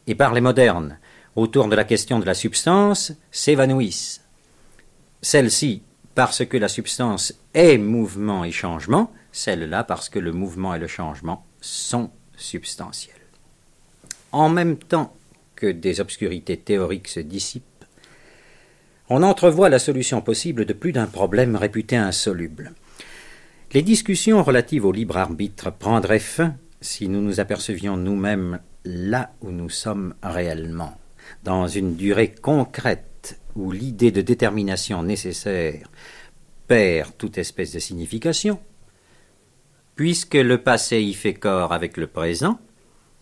et 0.08 0.16
par 0.16 0.34
les 0.34 0.42
modernes 0.42 0.98
autour 1.36 1.68
de 1.68 1.76
la 1.76 1.84
question 1.84 2.20
de 2.20 2.26
la 2.26 2.34
substance 2.34 3.14
s'évanouissent. 3.32 4.22
Celle-ci 5.22 5.82
parce 6.16 6.46
que 6.46 6.58
la 6.58 6.68
substance 6.68 7.34
est 7.54 7.78
mouvement 7.78 8.44
et 8.44 8.52
changement, 8.52 9.12
celle-là 9.32 9.84
parce 9.84 10.10
que 10.10 10.20
le 10.20 10.32
mouvement 10.32 10.76
et 10.76 10.80
le 10.80 10.88
changement 10.88 11.46
sont 11.62 12.12
substantiels. 12.36 13.16
En 14.32 14.50
même 14.50 14.78
temps 14.78 15.14
que 15.60 15.68
des 15.68 16.00
obscurités 16.00 16.56
théoriques 16.56 17.10
se 17.10 17.20
dissipent, 17.20 17.64
on 19.10 19.24
entrevoit 19.24 19.70
la 19.70 19.80
solution 19.80 20.22
possible 20.22 20.66
de 20.66 20.74
plus 20.74 20.94
d'un 20.94 21.08
problème 21.08 21.56
réputé 21.56 21.98
insoluble. 21.98 22.72
Les 23.74 23.82
discussions 23.82 24.42
relatives 24.42 24.86
au 24.86 24.92
libre 24.92 25.18
arbitre 25.18 25.72
prendraient 25.72 26.20
fin 26.20 26.56
si 26.80 27.10
nous 27.10 27.22
nous 27.22 27.42
apercevions 27.42 27.98
nous-mêmes 27.98 28.60
là 28.86 29.34
où 29.42 29.52
nous 29.52 29.70
sommes 29.70 30.16
réellement 30.24 30.98
dans 31.44 31.68
une 31.68 31.96
durée 31.96 32.34
concrète 32.34 33.40
où 33.56 33.72
l'idée 33.72 34.12
de 34.12 34.22
détermination 34.22 35.04
nécessaire 35.04 35.90
perd 36.68 37.12
toute 37.18 37.38
espèce 37.38 37.74
de 37.74 37.80
signification, 37.80 38.60
puisque 39.96 40.36
le 40.36 40.60
passé 40.60 41.02
y 41.02 41.14
fait 41.14 41.34
corps 41.34 41.74
avec 41.74 41.98
le 41.98 42.08
présent, 42.08 42.60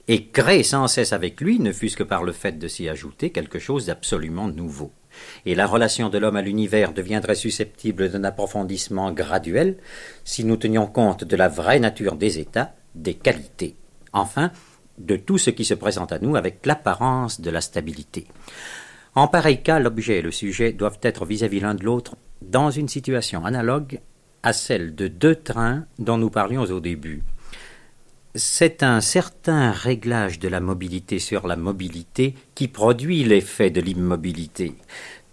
et 0.07 0.27
crée 0.27 0.63
sans 0.63 0.87
cesse 0.87 1.13
avec 1.13 1.41
lui, 1.41 1.59
ne 1.59 1.71
fût-ce 1.71 1.97
que 1.97 2.03
par 2.03 2.23
le 2.23 2.31
fait 2.31 2.57
de 2.57 2.67
s'y 2.67 2.87
ajouter 2.87 3.31
quelque 3.31 3.59
chose 3.59 3.87
d'absolument 3.87 4.47
nouveau. 4.47 4.91
Et 5.45 5.55
la 5.55 5.67
relation 5.67 6.09
de 6.09 6.17
l'homme 6.17 6.35
à 6.35 6.41
l'univers 6.41 6.93
deviendrait 6.93 7.35
susceptible 7.35 8.09
d'un 8.09 8.23
approfondissement 8.23 9.11
graduel 9.11 9.77
si 10.23 10.45
nous 10.45 10.57
tenions 10.57 10.87
compte 10.87 11.23
de 11.23 11.35
la 11.35 11.47
vraie 11.47 11.79
nature 11.79 12.15
des 12.15 12.39
états, 12.39 12.73
des 12.95 13.15
qualités. 13.15 13.75
Enfin, 14.13 14.51
de 14.97 15.15
tout 15.15 15.37
ce 15.37 15.49
qui 15.49 15.65
se 15.65 15.73
présente 15.73 16.11
à 16.11 16.19
nous 16.19 16.35
avec 16.35 16.65
l'apparence 16.65 17.41
de 17.41 17.49
la 17.49 17.61
stabilité. 17.61 18.27
En 19.15 19.27
pareil 19.27 19.61
cas, 19.61 19.79
l'objet 19.79 20.19
et 20.19 20.21
le 20.21 20.31
sujet 20.31 20.73
doivent 20.73 20.99
être 21.01 21.25
vis-à-vis 21.25 21.59
l'un 21.59 21.75
de 21.75 21.83
l'autre 21.83 22.15
dans 22.41 22.71
une 22.71 22.87
situation 22.87 23.45
analogue 23.45 23.99
à 24.43 24.53
celle 24.53 24.95
de 24.95 25.07
deux 25.07 25.35
trains 25.35 25.85
dont 25.99 26.17
nous 26.17 26.29
parlions 26.29 26.63
au 26.63 26.79
début. 26.79 27.23
C'est 28.39 28.83
un 28.83 29.01
certain 29.01 29.71
réglage 29.71 30.37
de 30.37 30.47
la 30.47 30.59
mobilité 30.59 31.17
sur 31.17 31.47
la 31.47 31.55
mobilité 31.55 32.35
qui 32.53 32.67
produit 32.67 33.23
l'effet 33.23 33.71
de 33.71 33.81
l'immobilité. 33.81 34.75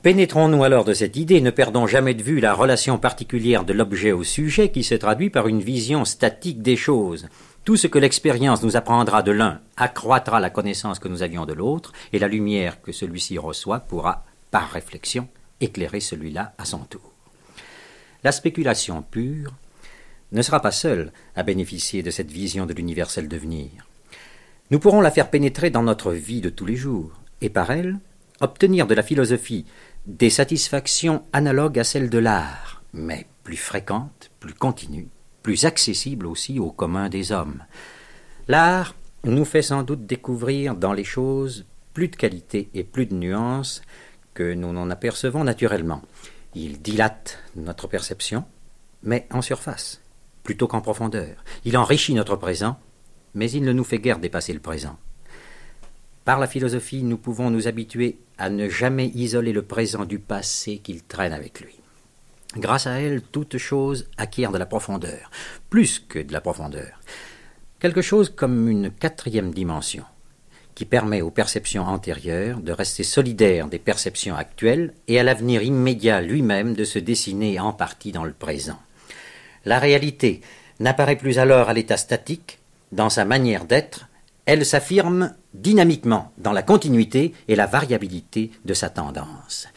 Pénétrons-nous 0.02 0.64
alors 0.64 0.86
de 0.86 0.94
cette 0.94 1.18
idée, 1.18 1.42
ne 1.42 1.50
perdons 1.50 1.86
jamais 1.86 2.14
de 2.14 2.22
vue 2.22 2.40
la 2.40 2.54
relation 2.54 2.96
particulière 2.96 3.66
de 3.66 3.74
l'objet 3.74 4.12
au 4.12 4.24
sujet 4.24 4.70
qui 4.70 4.82
se 4.82 4.94
traduit 4.94 5.28
par 5.28 5.48
une 5.48 5.60
vision 5.60 6.06
statique 6.06 6.62
des 6.62 6.76
choses. 6.76 7.28
Tout 7.64 7.76
ce 7.76 7.88
que 7.88 7.98
l'expérience 7.98 8.62
nous 8.62 8.74
apprendra 8.74 9.22
de 9.22 9.32
l'un 9.32 9.60
accroîtra 9.76 10.40
la 10.40 10.48
connaissance 10.48 10.98
que 10.98 11.08
nous 11.08 11.22
avions 11.22 11.44
de 11.44 11.52
l'autre, 11.52 11.92
et 12.14 12.18
la 12.18 12.28
lumière 12.28 12.80
que 12.80 12.92
celui-ci 12.92 13.36
reçoit 13.36 13.80
pourra, 13.80 14.24
par 14.50 14.70
réflexion, 14.70 15.28
éclairer 15.60 16.00
celui-là 16.00 16.54
à 16.56 16.64
son 16.64 16.78
tour. 16.78 17.12
La 18.22 18.32
spéculation 18.32 19.02
pure 19.02 19.52
ne 20.34 20.42
sera 20.42 20.60
pas 20.60 20.70
seule 20.70 21.12
à 21.34 21.42
bénéficier 21.42 22.02
de 22.02 22.10
cette 22.10 22.30
vision 22.30 22.66
de 22.66 22.74
l'universel 22.74 23.26
devenir. 23.26 23.70
Nous 24.70 24.78
pourrons 24.78 25.00
la 25.00 25.10
faire 25.10 25.30
pénétrer 25.30 25.70
dans 25.70 25.82
notre 25.82 26.12
vie 26.12 26.42
de 26.42 26.50
tous 26.50 26.66
les 26.66 26.76
jours, 26.76 27.12
et 27.40 27.48
par 27.48 27.70
elle 27.70 27.98
obtenir 28.40 28.86
de 28.86 28.94
la 28.94 29.02
philosophie 29.02 29.64
des 30.06 30.28
satisfactions 30.28 31.22
analogues 31.32 31.78
à 31.78 31.84
celles 31.84 32.10
de 32.10 32.18
l'art, 32.18 32.82
mais 32.92 33.26
plus 33.42 33.56
fréquentes, 33.56 34.30
plus 34.40 34.52
continues 34.52 35.08
plus 35.44 35.66
accessible 35.66 36.26
aussi 36.26 36.58
au 36.58 36.72
commun 36.72 37.08
des 37.08 37.30
hommes. 37.30 37.62
L'art 38.48 38.96
nous 39.22 39.44
fait 39.44 39.62
sans 39.62 39.84
doute 39.84 40.06
découvrir 40.06 40.74
dans 40.74 40.94
les 40.94 41.04
choses 41.04 41.66
plus 41.92 42.08
de 42.08 42.16
qualité 42.16 42.70
et 42.74 42.82
plus 42.82 43.06
de 43.06 43.14
nuances 43.14 43.82
que 44.32 44.54
nous 44.54 44.72
n'en 44.72 44.90
apercevons 44.90 45.44
naturellement. 45.44 46.02
Il 46.54 46.80
dilate 46.80 47.38
notre 47.56 47.86
perception, 47.86 48.44
mais 49.02 49.28
en 49.30 49.42
surface, 49.42 50.00
plutôt 50.44 50.68
qu'en 50.68 50.80
profondeur. 50.80 51.42
Il 51.64 51.76
enrichit 51.76 52.14
notre 52.14 52.36
présent, 52.36 52.78
mais 53.34 53.50
il 53.50 53.64
ne 53.64 53.72
nous 53.72 53.82
fait 53.82 53.98
guère 53.98 54.20
dépasser 54.20 54.52
le 54.52 54.60
présent. 54.60 54.96
Par 56.24 56.38
la 56.38 56.46
philosophie, 56.46 57.02
nous 57.02 57.18
pouvons 57.18 57.50
nous 57.50 57.66
habituer 57.66 58.18
à 58.38 58.48
ne 58.48 58.68
jamais 58.68 59.08
isoler 59.08 59.52
le 59.52 59.62
présent 59.62 60.04
du 60.04 60.18
passé 60.18 60.78
qu'il 60.78 61.02
traîne 61.02 61.32
avec 61.32 61.60
lui. 61.60 61.74
Grâce 62.56 62.86
à 62.86 63.00
elle, 63.00 63.20
toute 63.20 63.58
chose 63.58 64.08
acquiert 64.16 64.52
de 64.52 64.58
la 64.58 64.66
profondeur, 64.66 65.30
plus 65.70 65.98
que 65.98 66.20
de 66.20 66.32
la 66.32 66.40
profondeur. 66.40 67.00
Quelque 67.80 68.00
chose 68.00 68.30
comme 68.30 68.68
une 68.68 68.90
quatrième 68.90 69.52
dimension, 69.52 70.04
qui 70.74 70.84
permet 70.84 71.20
aux 71.20 71.30
perceptions 71.30 71.84
antérieures 71.84 72.60
de 72.60 72.72
rester 72.72 73.02
solidaires 73.02 73.68
des 73.68 73.78
perceptions 73.78 74.36
actuelles 74.36 74.94
et 75.08 75.18
à 75.18 75.22
l'avenir 75.22 75.62
immédiat 75.62 76.20
lui-même 76.20 76.74
de 76.74 76.84
se 76.84 76.98
dessiner 76.98 77.60
en 77.60 77.72
partie 77.72 78.12
dans 78.12 78.24
le 78.24 78.32
présent. 78.32 78.78
La 79.64 79.78
réalité 79.78 80.40
n'apparaît 80.80 81.16
plus 81.16 81.38
alors 81.38 81.68
à 81.68 81.72
l'état 81.72 81.96
statique, 81.96 82.58
dans 82.92 83.10
sa 83.10 83.24
manière 83.24 83.64
d'être, 83.64 84.08
elle 84.46 84.66
s'affirme 84.66 85.34
dynamiquement 85.54 86.32
dans 86.38 86.52
la 86.52 86.62
continuité 86.62 87.32
et 87.48 87.56
la 87.56 87.66
variabilité 87.66 88.50
de 88.64 88.74
sa 88.74 88.90
tendance. 88.90 89.68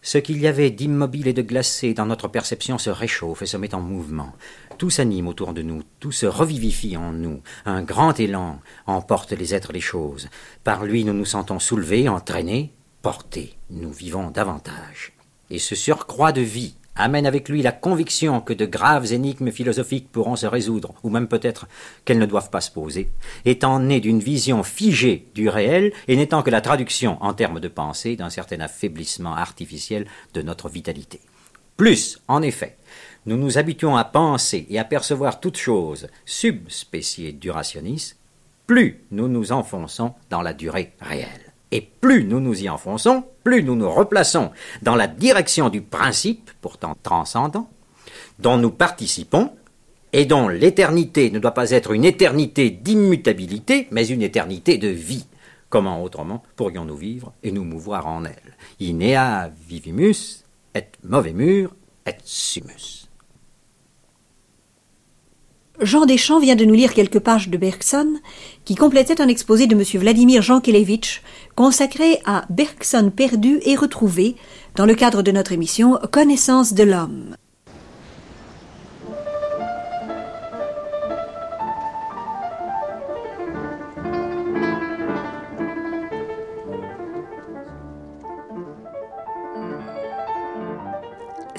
Ce 0.00 0.18
qu'il 0.18 0.38
y 0.38 0.46
avait 0.46 0.70
d'immobile 0.70 1.26
et 1.26 1.32
de 1.32 1.42
glacé 1.42 1.92
dans 1.92 2.06
notre 2.06 2.28
perception 2.28 2.78
se 2.78 2.90
réchauffe 2.90 3.42
et 3.42 3.46
se 3.46 3.56
met 3.56 3.74
en 3.74 3.80
mouvement. 3.80 4.32
Tout 4.78 4.90
s'anime 4.90 5.26
autour 5.26 5.52
de 5.52 5.62
nous, 5.62 5.82
tout 5.98 6.12
se 6.12 6.26
revivifie 6.26 6.96
en 6.96 7.12
nous. 7.12 7.40
Un 7.64 7.82
grand 7.82 8.20
élan 8.20 8.60
emporte 8.86 9.32
les 9.32 9.52
êtres 9.52 9.72
des 9.72 9.80
choses. 9.80 10.28
Par 10.62 10.84
lui 10.84 11.04
nous 11.04 11.12
nous 11.12 11.24
sentons 11.24 11.58
soulevés, 11.58 12.08
entraînés, 12.08 12.72
portés. 13.02 13.58
Nous 13.70 13.90
vivons 13.90 14.30
davantage. 14.30 15.12
Et 15.50 15.58
ce 15.58 15.74
surcroît 15.74 16.30
de 16.30 16.40
vie 16.40 16.76
amène 16.96 17.26
avec 17.26 17.48
lui 17.48 17.62
la 17.62 17.72
conviction 17.72 18.40
que 18.40 18.52
de 18.52 18.66
graves 18.66 19.12
énigmes 19.12 19.50
philosophiques 19.50 20.10
pourront 20.10 20.36
se 20.36 20.46
résoudre, 20.46 20.94
ou 21.02 21.10
même 21.10 21.28
peut-être 21.28 21.66
qu'elles 22.04 22.18
ne 22.18 22.26
doivent 22.26 22.50
pas 22.50 22.60
se 22.60 22.70
poser, 22.70 23.10
étant 23.44 23.80
nées 23.80 24.00
d'une 24.00 24.20
vision 24.20 24.62
figée 24.62 25.26
du 25.34 25.48
réel 25.48 25.92
et 26.08 26.16
n'étant 26.16 26.42
que 26.42 26.50
la 26.50 26.60
traduction 26.60 27.22
en 27.22 27.34
termes 27.34 27.60
de 27.60 27.68
pensée 27.68 28.16
d'un 28.16 28.30
certain 28.30 28.60
affaiblissement 28.60 29.34
artificiel 29.34 30.06
de 30.34 30.42
notre 30.42 30.68
vitalité. 30.68 31.20
Plus, 31.76 32.20
en 32.26 32.42
effet, 32.42 32.76
nous 33.26 33.36
nous 33.36 33.58
habituons 33.58 33.96
à 33.96 34.04
penser 34.04 34.66
et 34.70 34.78
à 34.78 34.84
percevoir 34.84 35.40
toutes 35.40 35.58
choses 35.58 36.08
subspéciées 36.24 37.32
du 37.32 37.50
rationnisme, 37.50 38.16
plus 38.66 39.04
nous 39.10 39.28
nous 39.28 39.52
enfonçons 39.52 40.14
dans 40.30 40.42
la 40.42 40.52
durée 40.52 40.92
réelle. 41.00 41.45
Et 41.72 41.80
plus 41.80 42.24
nous 42.24 42.40
nous 42.40 42.62
y 42.62 42.68
enfonçons, 42.68 43.24
plus 43.42 43.62
nous 43.62 43.76
nous 43.76 43.90
replaçons 43.90 44.50
dans 44.82 44.94
la 44.94 45.06
direction 45.06 45.68
du 45.68 45.80
principe, 45.80 46.50
pourtant 46.60 46.96
transcendant, 47.02 47.68
dont 48.38 48.56
nous 48.56 48.70
participons, 48.70 49.50
et 50.12 50.24
dont 50.24 50.48
l'éternité 50.48 51.30
ne 51.30 51.38
doit 51.38 51.52
pas 51.52 51.72
être 51.72 51.90
une 51.92 52.04
éternité 52.04 52.70
d'immutabilité, 52.70 53.88
mais 53.90 54.06
une 54.06 54.22
éternité 54.22 54.78
de 54.78 54.88
vie. 54.88 55.26
Comment 55.68 56.02
autrement 56.02 56.42
pourrions-nous 56.54 56.96
vivre 56.96 57.32
et 57.42 57.52
nous 57.52 57.64
mouvoir 57.64 58.06
en 58.06 58.24
elle? 58.24 58.56
Inea 58.80 59.50
vivimus 59.68 60.44
et 60.74 60.84
movemur 61.02 61.74
et 62.06 62.14
sumus. 62.24 63.05
Jean 65.80 66.06
Deschamps 66.06 66.40
vient 66.40 66.56
de 66.56 66.64
nous 66.64 66.74
lire 66.74 66.94
quelques 66.94 67.18
pages 67.18 67.48
de 67.48 67.58
Bergson 67.58 68.14
qui 68.64 68.74
complétaient 68.74 69.20
un 69.20 69.28
exposé 69.28 69.66
de 69.66 69.74
M. 69.74 69.82
Vladimir 70.00 70.40
Jankelevitch 70.40 71.22
consacré 71.54 72.20
à 72.24 72.44
Bergson 72.48 73.12
perdu 73.14 73.60
et 73.64 73.76
retrouvé 73.76 74.36
dans 74.74 74.86
le 74.86 74.94
cadre 74.94 75.22
de 75.22 75.32
notre 75.32 75.52
émission 75.52 75.98
Connaissance 76.10 76.72
de 76.72 76.84
l'homme. 76.84 77.36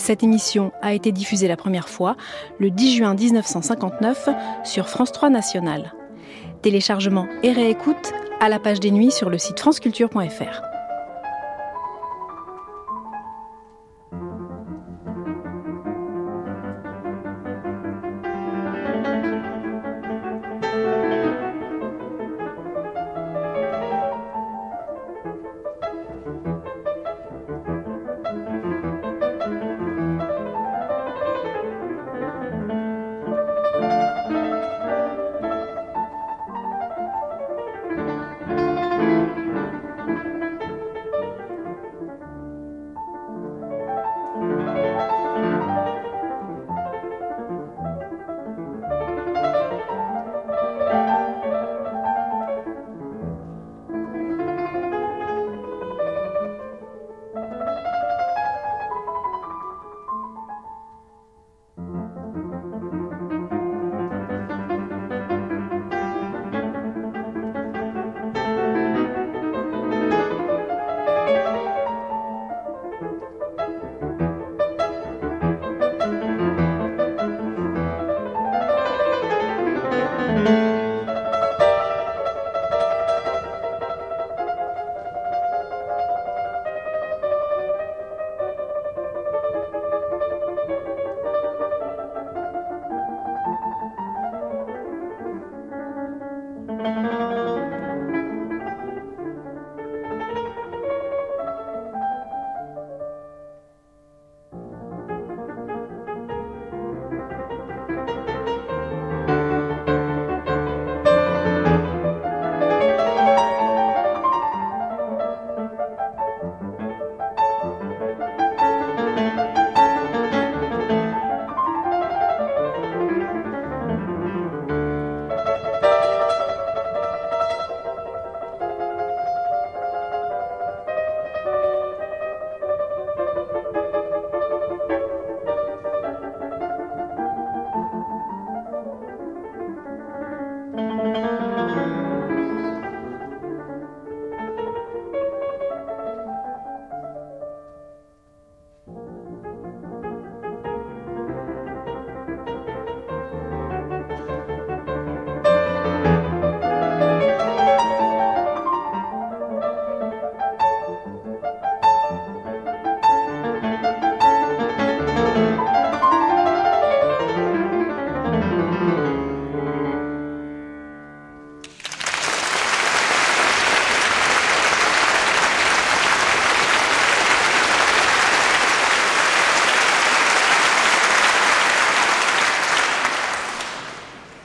Cette 0.08 0.24
émission 0.24 0.72
a 0.82 0.94
été 0.94 1.12
diffusée 1.12 1.50
la 1.50 1.58
première 1.58 1.90
fois 1.90 2.16
le 2.60 2.72
10 2.72 2.96
juin 2.96 3.14
1959 3.14 4.30
sur 4.64 4.88
France 4.88 5.12
3 5.12 5.30
National. 5.30 5.94
Téléchargement 6.62 7.28
et 7.44 7.52
réécoute 7.52 8.14
à 8.40 8.48
la 8.48 8.58
page 8.58 8.80
des 8.80 8.92
nuits 8.92 9.12
sur 9.12 9.30
le 9.30 9.38
site 9.38 9.60
franceculture.fr. 9.60 10.77